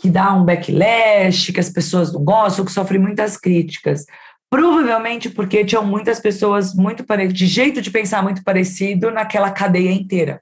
[0.00, 4.06] Que dá um backlash, que as pessoas não gostam, que sofrem muitas críticas.
[4.48, 10.40] Provavelmente porque tinham muitas pessoas muito de jeito de pensar muito parecido naquela cadeia inteira.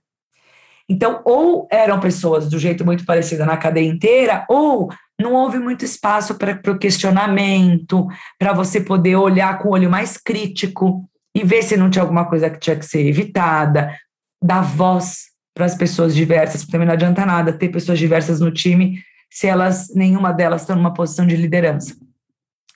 [0.90, 5.84] Então, ou eram pessoas do jeito muito parecido na cadeia inteira, ou não houve muito
[5.84, 11.62] espaço para o questionamento, para você poder olhar com o olho mais crítico e ver
[11.62, 13.94] se não tinha alguma coisa que tinha que ser evitada,
[14.42, 18.50] dar voz para as pessoas diversas, porque também não adianta nada ter pessoas diversas no
[18.50, 21.94] time se elas nenhuma delas está numa posição de liderança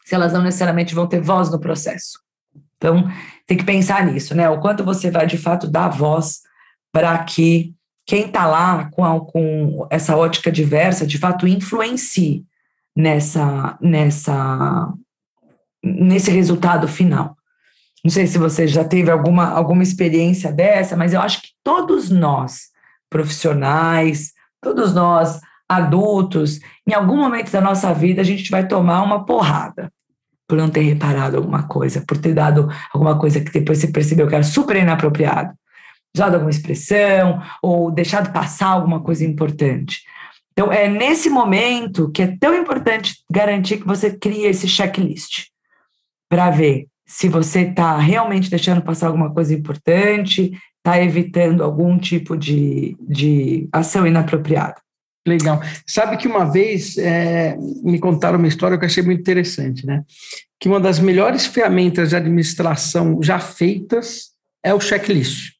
[0.04, 2.20] se elas não necessariamente vão ter voz no processo.
[2.76, 3.10] Então,
[3.46, 4.48] tem que pensar nisso, né?
[4.50, 6.40] O quanto você vai de fato dar voz
[6.92, 7.74] para que
[8.06, 12.44] quem está lá com, a, com essa ótica diversa, de fato, influencie
[12.94, 14.92] nessa, nessa,
[15.82, 17.36] nesse resultado final.
[18.04, 22.10] Não sei se você já teve alguma, alguma experiência dessa, mas eu acho que todos
[22.10, 22.68] nós,
[23.08, 29.24] profissionais, todos nós, adultos, em algum momento da nossa vida a gente vai tomar uma
[29.24, 29.90] porrada
[30.46, 34.28] por não ter reparado alguma coisa, por ter dado alguma coisa que depois você percebeu
[34.28, 35.54] que era super inapropriado,
[36.14, 40.02] usado alguma expressão ou deixado passar alguma coisa importante.
[40.52, 45.46] Então, é nesse momento que é tão importante garantir que você crie esse checklist
[46.28, 52.36] para ver se você está realmente deixando passar alguma coisa importante, está evitando algum tipo
[52.36, 54.76] de, de ação inapropriada.
[55.26, 55.60] Legal.
[55.86, 60.02] Sabe que uma vez é, me contaram uma história que eu achei muito interessante, né?
[60.60, 65.53] Que uma das melhores ferramentas de administração já feitas é o checklist.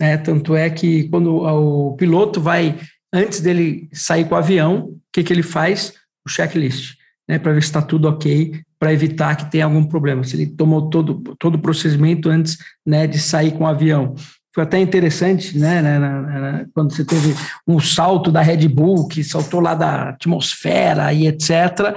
[0.00, 2.78] É, tanto é que quando o piloto vai,
[3.12, 5.94] antes dele sair com o avião, o que, que ele faz?
[6.26, 6.96] O checklist,
[7.28, 7.38] né?
[7.38, 10.24] Para ver se está tudo ok, para evitar que tenha algum problema.
[10.24, 14.14] Se ele tomou todo, todo o procedimento antes né, de sair com o avião
[14.54, 17.34] foi até interessante, né, né, né, né, quando você teve
[17.66, 21.96] um salto da Red Bull, que saltou lá da atmosfera e etc.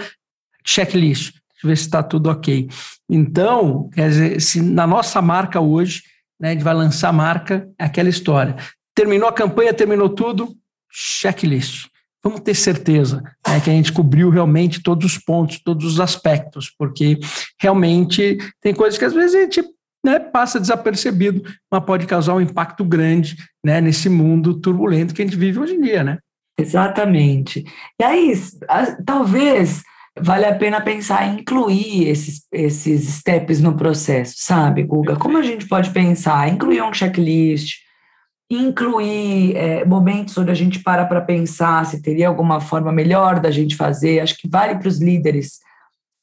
[0.65, 2.67] Checklist, ver se está tudo ok.
[3.07, 6.01] Então, quer dizer, se na nossa marca hoje,
[6.39, 8.55] né, a gente vai lançar a marca, é aquela história.
[8.95, 10.55] Terminou a campanha, terminou tudo,
[10.91, 11.87] checklist.
[12.23, 16.71] Vamos ter certeza né, que a gente cobriu realmente todos os pontos, todos os aspectos,
[16.77, 17.19] porque
[17.59, 19.63] realmente tem coisas que às vezes a gente
[20.03, 25.25] né, passa desapercebido, mas pode causar um impacto grande né, nesse mundo turbulento que a
[25.25, 26.17] gente vive hoje em dia, né?
[26.59, 27.63] Exatamente.
[28.01, 28.33] E aí,
[29.05, 29.83] talvez
[30.21, 35.15] valha a pena pensar em incluir esses, esses steps no processo, sabe, Guga?
[35.15, 36.47] Como a gente pode pensar?
[36.51, 37.77] Incluir um checklist,
[38.49, 43.51] incluir é, momentos onde a gente para para pensar se teria alguma forma melhor da
[43.51, 44.19] gente fazer.
[44.19, 45.59] Acho que vale para os líderes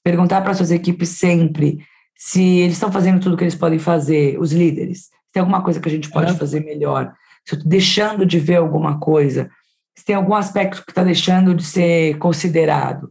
[0.03, 1.79] perguntar para suas equipes sempre
[2.17, 5.63] se eles estão fazendo tudo o que eles podem fazer, os líderes, se tem alguma
[5.63, 6.35] coisa que a gente pode é.
[6.35, 7.13] fazer melhor,
[7.45, 9.51] se eu estou deixando de ver alguma coisa,
[9.97, 13.11] se tem algum aspecto que está deixando de ser considerado.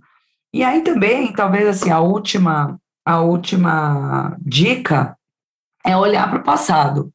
[0.53, 5.17] E aí também, talvez assim, a última, a última dica
[5.85, 7.11] é olhar para o passado,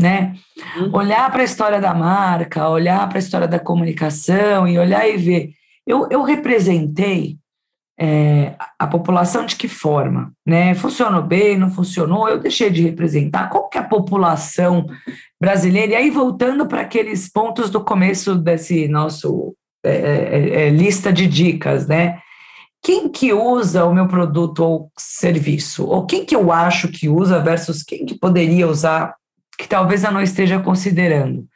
[0.00, 0.34] né?
[0.76, 0.90] Uhum.
[0.94, 5.16] Olhar para a história da marca, olhar para a história da comunicação e olhar e
[5.16, 5.50] ver.
[5.86, 7.38] Eu, eu representei
[7.98, 10.32] é, a população de que forma?
[10.46, 10.74] Né?
[10.74, 12.28] Funcionou bem, não funcionou?
[12.28, 13.48] Eu deixei de representar.
[13.48, 14.86] Qual que é a população
[15.40, 15.92] brasileira?
[15.92, 21.26] E aí, voltando para aqueles pontos do começo desse nosso é, é, é, lista de
[21.26, 22.18] dicas, né?
[22.82, 25.86] Quem que usa o meu produto ou serviço?
[25.86, 29.14] Ou quem que eu acho que usa versus quem que poderia usar,
[29.56, 31.46] que talvez eu não esteja considerando?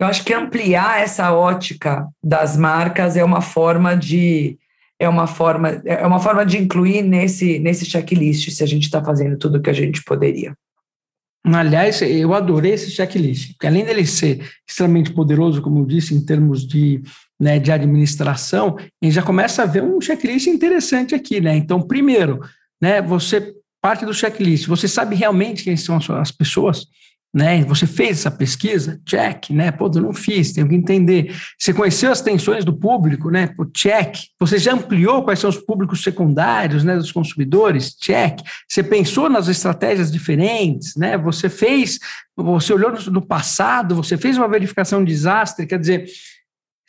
[0.00, 4.58] Eu acho que ampliar essa ótica das marcas é uma forma de
[5.00, 9.04] é uma forma, é uma forma de incluir nesse, nesse checklist se a gente está
[9.04, 10.56] fazendo tudo o que a gente poderia.
[11.44, 16.24] Aliás, eu adorei esse checklist, porque além dele ser extremamente poderoso, como eu disse, em
[16.24, 17.00] termos de,
[17.40, 21.56] né, de administração, a gente já começa a ver um checklist interessante aqui, né?
[21.56, 22.40] Então, primeiro,
[22.80, 26.86] né, você parte do checklist, você sabe realmente quem são as pessoas,
[27.32, 27.62] né?
[27.64, 29.00] Você fez essa pesquisa?
[29.04, 29.70] Check, né?
[29.70, 31.34] Pô, eu não fiz, tenho que entender.
[31.58, 33.48] Você conheceu as tensões do público, né?
[33.48, 34.16] Pô, check.
[34.40, 37.94] Você já ampliou quais são os públicos secundários, né, dos consumidores?
[38.00, 38.40] Check.
[38.66, 41.18] Você pensou nas estratégias diferentes, né?
[41.18, 41.98] Você fez,
[42.36, 46.06] você olhou no passado, você fez uma verificação de desastre, quer dizer,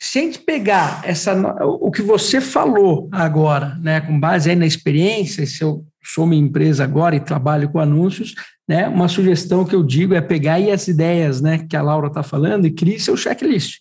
[0.02, 4.64] se a gente pegar essa, o que você falou agora, né, com base aí na
[4.64, 8.34] experiência, se eu sou uma empresa agora e trabalho com anúncios,
[8.66, 12.06] né, uma sugestão que eu digo é pegar aí as ideias, né, que a Laura
[12.06, 13.80] está falando e crie seu checklist,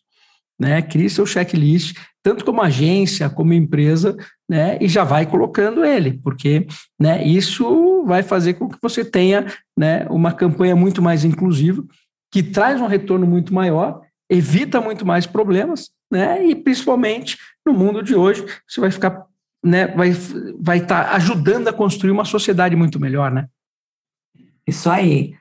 [0.59, 4.17] né, crie seu checklist, tanto como agência, como empresa,
[4.47, 6.67] né, e já vai colocando ele, porque,
[6.99, 9.45] né, isso vai fazer com que você tenha,
[9.78, 11.82] né, uma campanha muito mais inclusiva,
[12.30, 16.45] que traz um retorno muito maior, evita muito mais problemas, né?
[16.45, 19.26] E principalmente no mundo de hoje, você vai ficar,
[19.64, 19.88] né?
[19.88, 20.12] Vai
[20.60, 23.47] vai estar tá ajudando a construir uma sociedade muito melhor, né?
[24.68, 25.34] Isso aí,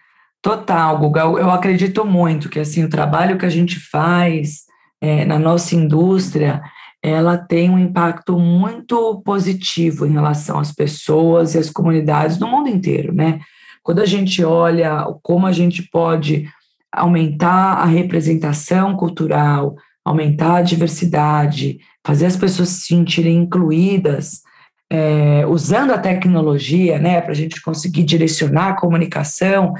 [0.42, 1.20] total, Guga.
[1.20, 4.64] Eu acredito muito que assim o trabalho que a gente faz
[5.00, 6.62] é, na nossa indústria
[7.02, 12.68] ela tem um impacto muito positivo em relação às pessoas e às comunidades no mundo
[12.68, 13.40] inteiro, né?
[13.82, 16.48] Quando a gente olha como a gente pode
[16.90, 19.76] aumentar a representação cultural,
[20.08, 24.42] aumentar a diversidade, fazer as pessoas se sentirem incluídas,
[24.90, 29.74] é, usando a tecnologia, né, para a gente conseguir direcionar a comunicação,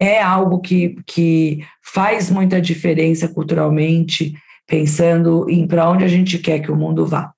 [0.00, 4.34] é algo que, que faz muita diferença culturalmente,
[4.66, 7.32] pensando em para onde a gente quer que o mundo vá.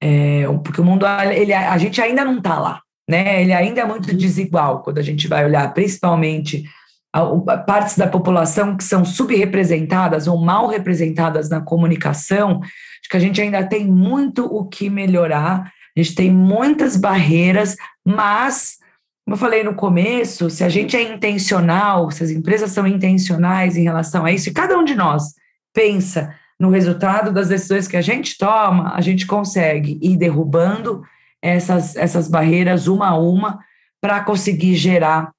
[0.00, 3.42] É, porque o mundo, ele, a gente ainda não está lá, né?
[3.42, 6.64] Ele ainda é muito desigual quando a gente vai olhar, principalmente
[7.66, 13.40] partes da população que são subrepresentadas ou mal representadas na comunicação, acho que a gente
[13.40, 18.76] ainda tem muito o que melhorar, a gente tem muitas barreiras, mas,
[19.24, 23.76] como eu falei no começo, se a gente é intencional, se as empresas são intencionais
[23.76, 25.34] em relação a isso, e cada um de nós
[25.74, 31.02] pensa no resultado das decisões que a gente toma, a gente consegue ir derrubando
[31.40, 33.60] essas, essas barreiras uma a uma
[34.00, 35.30] para conseguir gerar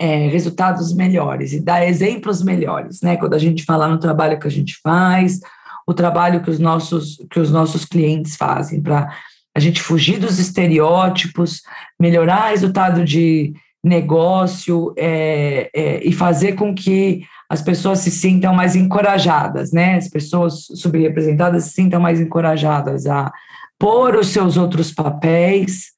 [0.00, 3.18] é, resultados melhores e dar exemplos melhores, né?
[3.18, 5.40] Quando a gente fala no trabalho que a gente faz,
[5.86, 9.14] o trabalho que os nossos, que os nossos clientes fazem para
[9.54, 11.60] a gente fugir dos estereótipos,
[12.00, 13.52] melhorar resultado de
[13.84, 19.96] negócio é, é, e fazer com que as pessoas se sintam mais encorajadas, né?
[19.96, 23.30] As pessoas subrepresentadas se sintam mais encorajadas a
[23.78, 25.92] pôr os seus outros papéis,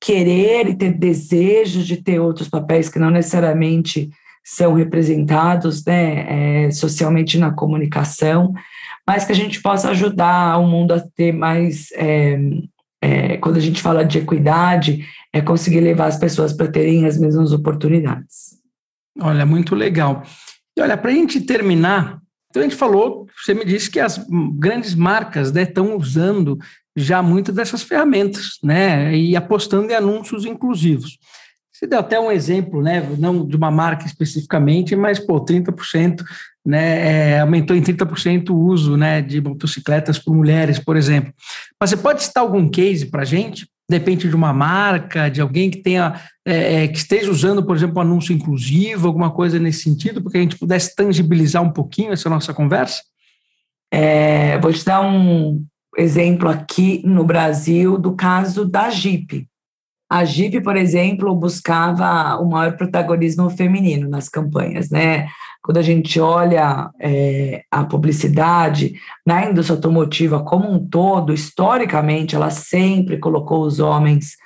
[0.00, 4.10] querer e ter desejos de ter outros papéis que não necessariamente
[4.42, 8.52] são representados né, é, socialmente na comunicação,
[9.06, 11.92] mas que a gente possa ajudar o mundo a ter mais.
[11.92, 12.38] É,
[13.02, 17.18] é, quando a gente fala de equidade, é conseguir levar as pessoas para terem as
[17.18, 18.58] mesmas oportunidades.
[19.18, 20.22] Olha, muito legal.
[20.76, 22.20] E olha, para a gente terminar,
[22.50, 24.24] então a gente falou, você me disse que as
[24.58, 26.58] grandes marcas né, estão usando
[27.02, 29.14] já muitas dessas ferramentas, né?
[29.16, 31.18] E apostando em anúncios inclusivos.
[31.72, 33.00] Você deu até um exemplo, né?
[33.18, 36.22] Não de uma marca especificamente, mas pô, 30%,
[36.64, 37.36] né?
[37.36, 39.22] É, aumentou em 30% o uso, né?
[39.22, 41.32] De motocicletas por mulheres, por exemplo.
[41.80, 43.66] Mas você pode citar algum case para gente?
[43.88, 47.96] Depende de uma marca, de alguém que tenha é, é, que esteja usando, por exemplo,
[47.98, 52.28] um anúncio inclusivo, alguma coisa nesse sentido, porque a gente pudesse tangibilizar um pouquinho essa
[52.28, 53.00] nossa conversa?
[53.90, 55.64] É, vou te dar um,
[56.00, 59.46] exemplo aqui no Brasil do caso da Jeep.
[60.10, 65.28] A Jeep, por exemplo, buscava o maior protagonismo feminino nas campanhas, né?
[65.62, 68.94] Quando a gente olha é, a publicidade
[69.24, 74.36] na indústria automotiva como um todo, historicamente, ela sempre colocou os homens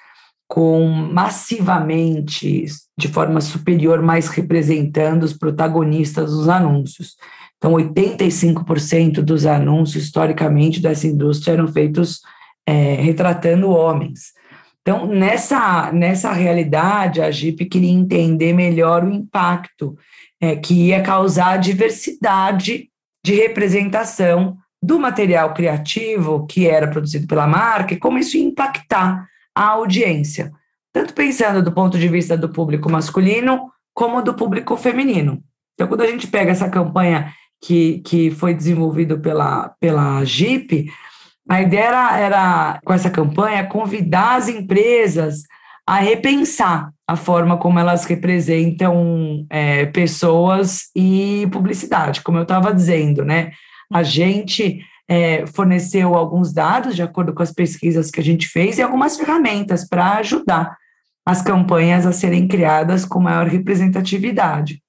[0.46, 2.66] com massivamente,
[2.98, 7.16] de forma superior, mais representando os protagonistas dos anúncios.
[7.65, 12.21] Então, 85% dos anúncios, historicamente, dessa indústria eram feitos
[12.67, 14.35] é, retratando homens.
[14.83, 19.97] Então, nessa, nessa realidade, a Jeep queria entender melhor o impacto
[20.39, 22.91] é, que ia causar a diversidade
[23.25, 29.27] de representação do material criativo que era produzido pela marca e como isso ia impactar
[29.55, 30.53] a audiência,
[30.93, 35.43] tanto pensando do ponto de vista do público masculino como do público feminino.
[35.73, 40.90] Então, quando a gente pega essa campanha que, que foi desenvolvido pela, pela Jeep,
[41.48, 45.42] a ideia era, era, com essa campanha, convidar as empresas
[45.86, 53.24] a repensar a forma como elas representam é, pessoas e publicidade, como eu estava dizendo,
[53.24, 53.52] né?
[53.92, 58.78] A gente é, forneceu alguns dados de acordo com as pesquisas que a gente fez
[58.78, 60.74] e algumas ferramentas para ajudar
[61.26, 64.82] as campanhas a serem criadas com maior representatividade.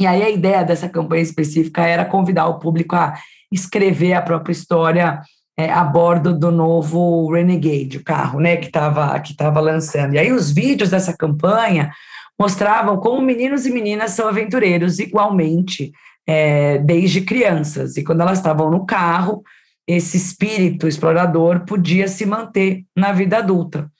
[0.00, 3.14] E aí a ideia dessa campanha específica era convidar o público a
[3.52, 5.20] escrever a própria história
[5.58, 10.14] é, a bordo do novo Renegade, o carro, né, que estava que tava lançando.
[10.14, 11.90] E aí os vídeos dessa campanha
[12.38, 15.92] mostravam como meninos e meninas são aventureiros igualmente,
[16.26, 17.98] é, desde crianças.
[17.98, 19.42] E quando elas estavam no carro,
[19.86, 23.90] esse espírito explorador podia se manter na vida adulta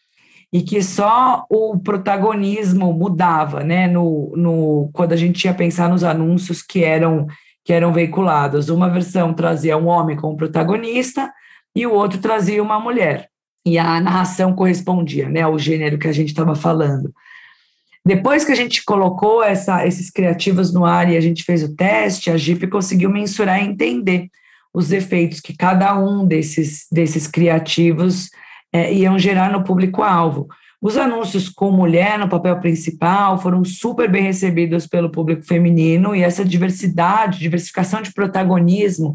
[0.53, 3.87] e que só o protagonismo mudava, né?
[3.87, 7.27] No, no, quando a gente ia pensar nos anúncios que eram
[7.63, 11.31] que eram veiculados, uma versão trazia um homem como protagonista
[11.77, 13.29] e o outro trazia uma mulher
[13.65, 17.13] e a narração correspondia, né, ao gênero que a gente estava falando.
[18.05, 21.77] Depois que a gente colocou essa, esses criativos no ar e a gente fez o
[21.77, 24.29] teste, a Jeep conseguiu mensurar e entender
[24.73, 28.31] os efeitos que cada um desses, desses criativos
[28.73, 30.49] é, iam gerar no público-alvo.
[30.81, 36.23] Os anúncios com mulher no papel principal foram super bem recebidos pelo público feminino e
[36.23, 39.15] essa diversidade, diversificação de protagonismo,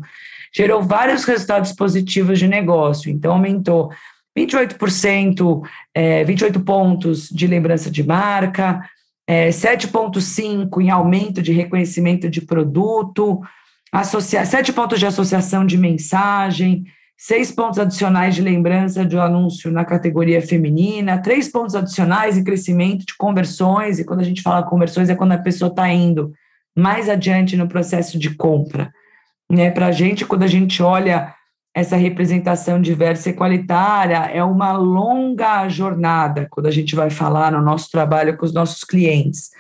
[0.53, 3.09] gerou vários resultados positivos de negócio.
[3.09, 3.91] Então, aumentou
[4.37, 5.61] 28%,
[5.93, 8.81] é, 28 pontos de lembrança de marca,
[9.27, 13.41] é, 7,5% em aumento de reconhecimento de produto,
[13.91, 16.85] associa 7 pontos de associação de mensagem,
[17.17, 22.43] seis pontos adicionais de lembrança de um anúncio na categoria feminina, três pontos adicionais em
[22.43, 26.33] crescimento de conversões, e quando a gente fala conversões é quando a pessoa está indo
[26.75, 28.91] mais adiante no processo de compra.
[29.49, 29.71] Né?
[29.71, 31.33] Para a gente, quando a gente olha
[31.73, 37.61] essa representação diversa e qualitária, é uma longa jornada quando a gente vai falar no
[37.61, 39.51] nosso trabalho com os nossos clientes.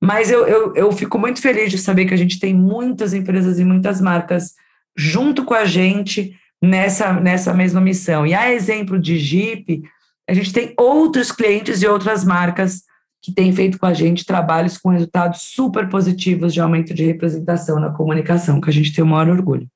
[0.00, 3.58] Mas eu, eu, eu fico muito feliz de saber que a gente tem muitas empresas
[3.58, 4.52] e muitas marcas
[4.96, 8.26] junto com a gente, nessa, nessa mesma missão.
[8.26, 9.82] E a exemplo de Jeep,
[10.28, 12.82] a gente tem outros clientes e outras marcas
[13.20, 17.78] que têm feito com a gente trabalhos com resultados super positivos de aumento de representação
[17.78, 19.68] na comunicação, que a gente tem o maior orgulho.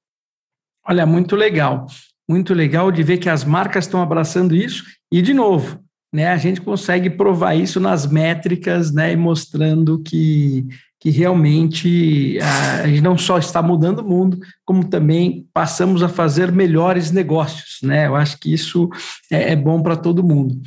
[0.89, 1.87] Olha, muito legal.
[2.28, 4.84] Muito legal de ver que as marcas estão abraçando isso.
[5.12, 5.80] E, de novo,
[6.12, 10.66] né, a gente consegue provar isso nas métricas né, e mostrando que
[11.07, 12.37] que realmente
[12.83, 17.79] a gente não só está mudando o mundo, como também passamos a fazer melhores negócios,
[17.81, 18.09] né?
[18.09, 18.91] Eu acho que isso
[19.31, 20.61] é, é bom para todo mundo.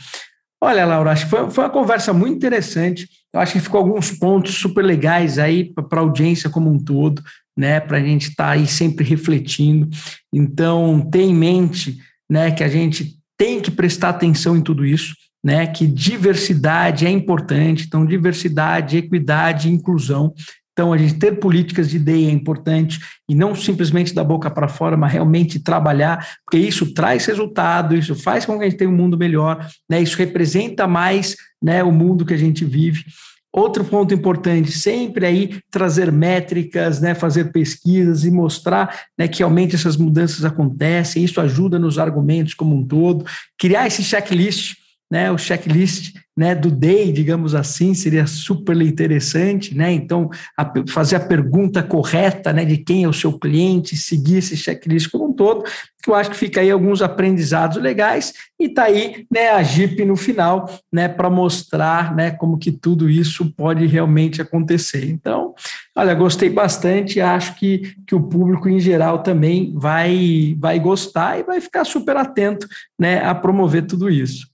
[0.64, 3.06] Olha, Laura, acho que foi, foi uma conversa muito interessante.
[3.34, 7.22] Eu acho que ficou alguns pontos super legais aí para a audiência como um todo,
[7.58, 7.82] né?
[7.82, 9.90] Para a gente estar tá aí sempre refletindo.
[10.32, 11.98] Então, tenha em mente
[12.32, 15.14] né, que a gente tem que prestar atenção em tudo isso
[15.44, 20.34] né, que diversidade é importante, então diversidade, equidade, inclusão.
[20.74, 24.70] Então, a gente ter políticas de ideia é importante e não simplesmente da boca para
[24.70, 28.90] fora, mas realmente trabalhar, porque isso traz resultado, isso faz com que a gente tenha
[28.90, 33.04] um mundo melhor, né, isso representa mais né, o mundo que a gente vive.
[33.52, 39.76] Outro ponto importante, sempre aí trazer métricas, né, fazer pesquisas e mostrar né, que realmente
[39.76, 43.26] essas mudanças acontecem, isso ajuda nos argumentos como um todo,
[43.58, 44.76] criar esse checklist
[45.10, 49.91] né, o checklist né, do day, digamos assim, seria super interessante, né?
[49.91, 54.55] Então, a, fazer a pergunta correta né, de quem é o seu cliente, seguir esse
[54.55, 55.66] checklist como um todo,
[56.01, 60.05] que eu acho que fica aí alguns aprendizados legais, e está aí né, a JIP
[60.05, 65.10] no final, né, para mostrar né, como que tudo isso pode realmente acontecer.
[65.10, 65.53] Então,
[65.93, 71.43] olha, gostei bastante, acho que, que o público em geral também vai, vai gostar e
[71.43, 72.66] vai ficar super atento
[72.97, 74.49] né, a promover tudo isso.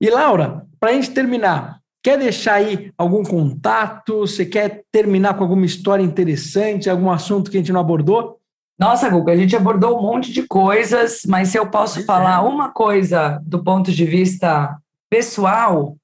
[0.00, 4.20] E Laura, para a gente terminar, quer deixar aí algum contato?
[4.20, 8.38] Você quer terminar com alguma história interessante, algum assunto que a gente não abordou?
[8.78, 12.36] Nossa, Guga, a gente abordou um monte de coisas, mas se eu posso pois falar
[12.36, 12.48] é.
[12.48, 14.78] uma coisa do ponto de vista
[15.10, 15.96] pessoal.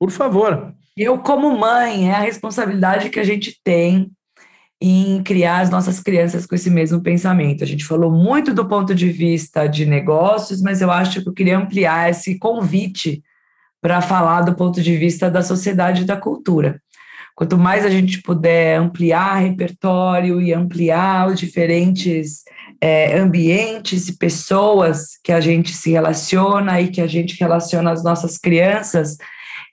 [0.00, 0.74] Por favor.
[0.96, 4.10] Eu, como mãe, é a responsabilidade que a gente tem
[4.80, 7.62] em criar as nossas crianças com esse mesmo pensamento.
[7.62, 11.32] A gente falou muito do ponto de vista de negócios, mas eu acho que eu
[11.32, 13.22] queria ampliar esse convite
[13.82, 16.80] para falar do ponto de vista da sociedade e da cultura.
[17.34, 22.42] Quanto mais a gente puder ampliar repertório e ampliar os diferentes
[22.80, 28.04] é, ambientes e pessoas que a gente se relaciona e que a gente relaciona as
[28.04, 29.16] nossas crianças,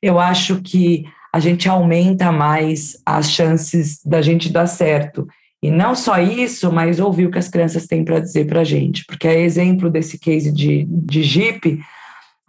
[0.01, 5.27] eu acho que a gente aumenta mais as chances da gente dar certo.
[5.61, 8.63] E não só isso, mas ouvir o que as crianças têm para dizer para a
[8.63, 9.05] gente.
[9.05, 11.79] Porque é exemplo desse case de, de Jeep,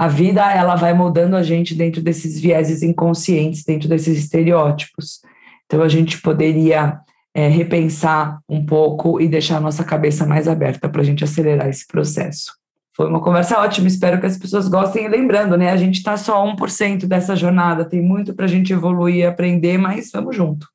[0.00, 5.20] a vida ela vai moldando a gente dentro desses vieses inconscientes, dentro desses estereótipos.
[5.66, 6.98] Então a gente poderia
[7.34, 11.68] é, repensar um pouco e deixar a nossa cabeça mais aberta para a gente acelerar
[11.68, 12.54] esse processo.
[12.96, 15.04] Foi uma conversa ótima, espero que as pessoas gostem.
[15.04, 18.72] E lembrando, né, a gente está só 1% dessa jornada, tem muito para a gente
[18.72, 20.66] evoluir e aprender, mas vamos junto.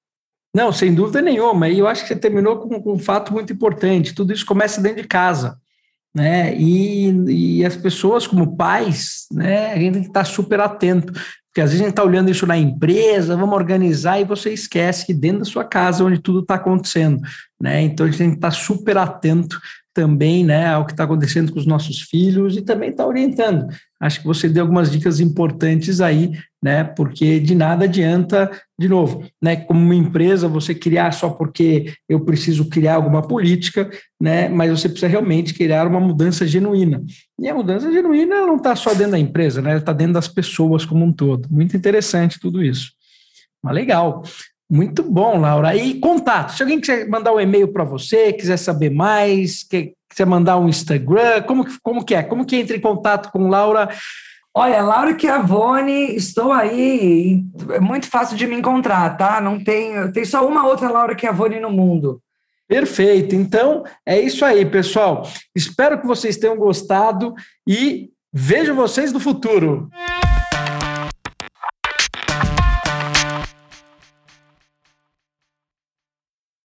[0.56, 1.68] Não, sem dúvida nenhuma.
[1.68, 4.14] E eu acho que você terminou com, com um fato muito importante.
[4.14, 5.58] Tudo isso começa dentro de casa
[6.16, 6.56] né?
[6.58, 11.62] E, e as pessoas, como pais, né, a gente tem que estar super atento, porque
[11.62, 15.14] às vezes a gente está olhando isso na empresa, vamos organizar, e você esquece que
[15.14, 17.22] dentro da sua casa, onde tudo está acontecendo,
[17.62, 17.82] né?
[17.82, 19.60] Então a gente tem que estar super atento
[19.94, 23.68] também né, ao que está acontecendo com os nossos filhos e também está orientando.
[24.06, 26.32] Acho que você deu algumas dicas importantes aí,
[26.62, 26.84] né?
[26.84, 29.56] Porque de nada adianta, de novo, né?
[29.56, 33.90] Como uma empresa, você criar só porque eu preciso criar alguma política,
[34.22, 34.48] né?
[34.48, 37.04] Mas você precisa realmente criar uma mudança genuína.
[37.40, 39.72] E a mudança genuína não está só dentro da empresa, né?
[39.72, 41.50] Ela está dentro das pessoas como um todo.
[41.50, 42.92] Muito interessante tudo isso.
[43.64, 44.22] Mas legal.
[44.70, 45.76] Muito bom, Laura.
[45.76, 46.54] E contato.
[46.54, 50.68] Se alguém quiser mandar um e-mail para você, quiser saber mais, quer, quiser mandar um
[50.68, 52.24] Instagram, como, como que é?
[52.24, 53.90] Como que entra em contato com Laura?
[54.58, 57.44] Olha, Laura Chiavone, estou aí.
[57.72, 59.42] É muito fácil de me encontrar, tá?
[59.42, 62.22] Não tem, tem só uma outra Laura Chiavone no mundo.
[62.68, 63.36] Perfeito.
[63.36, 65.30] Então, é isso aí, pessoal.
[65.54, 67.36] Espero que vocês tenham gostado
[67.68, 69.90] e vejo vocês no futuro.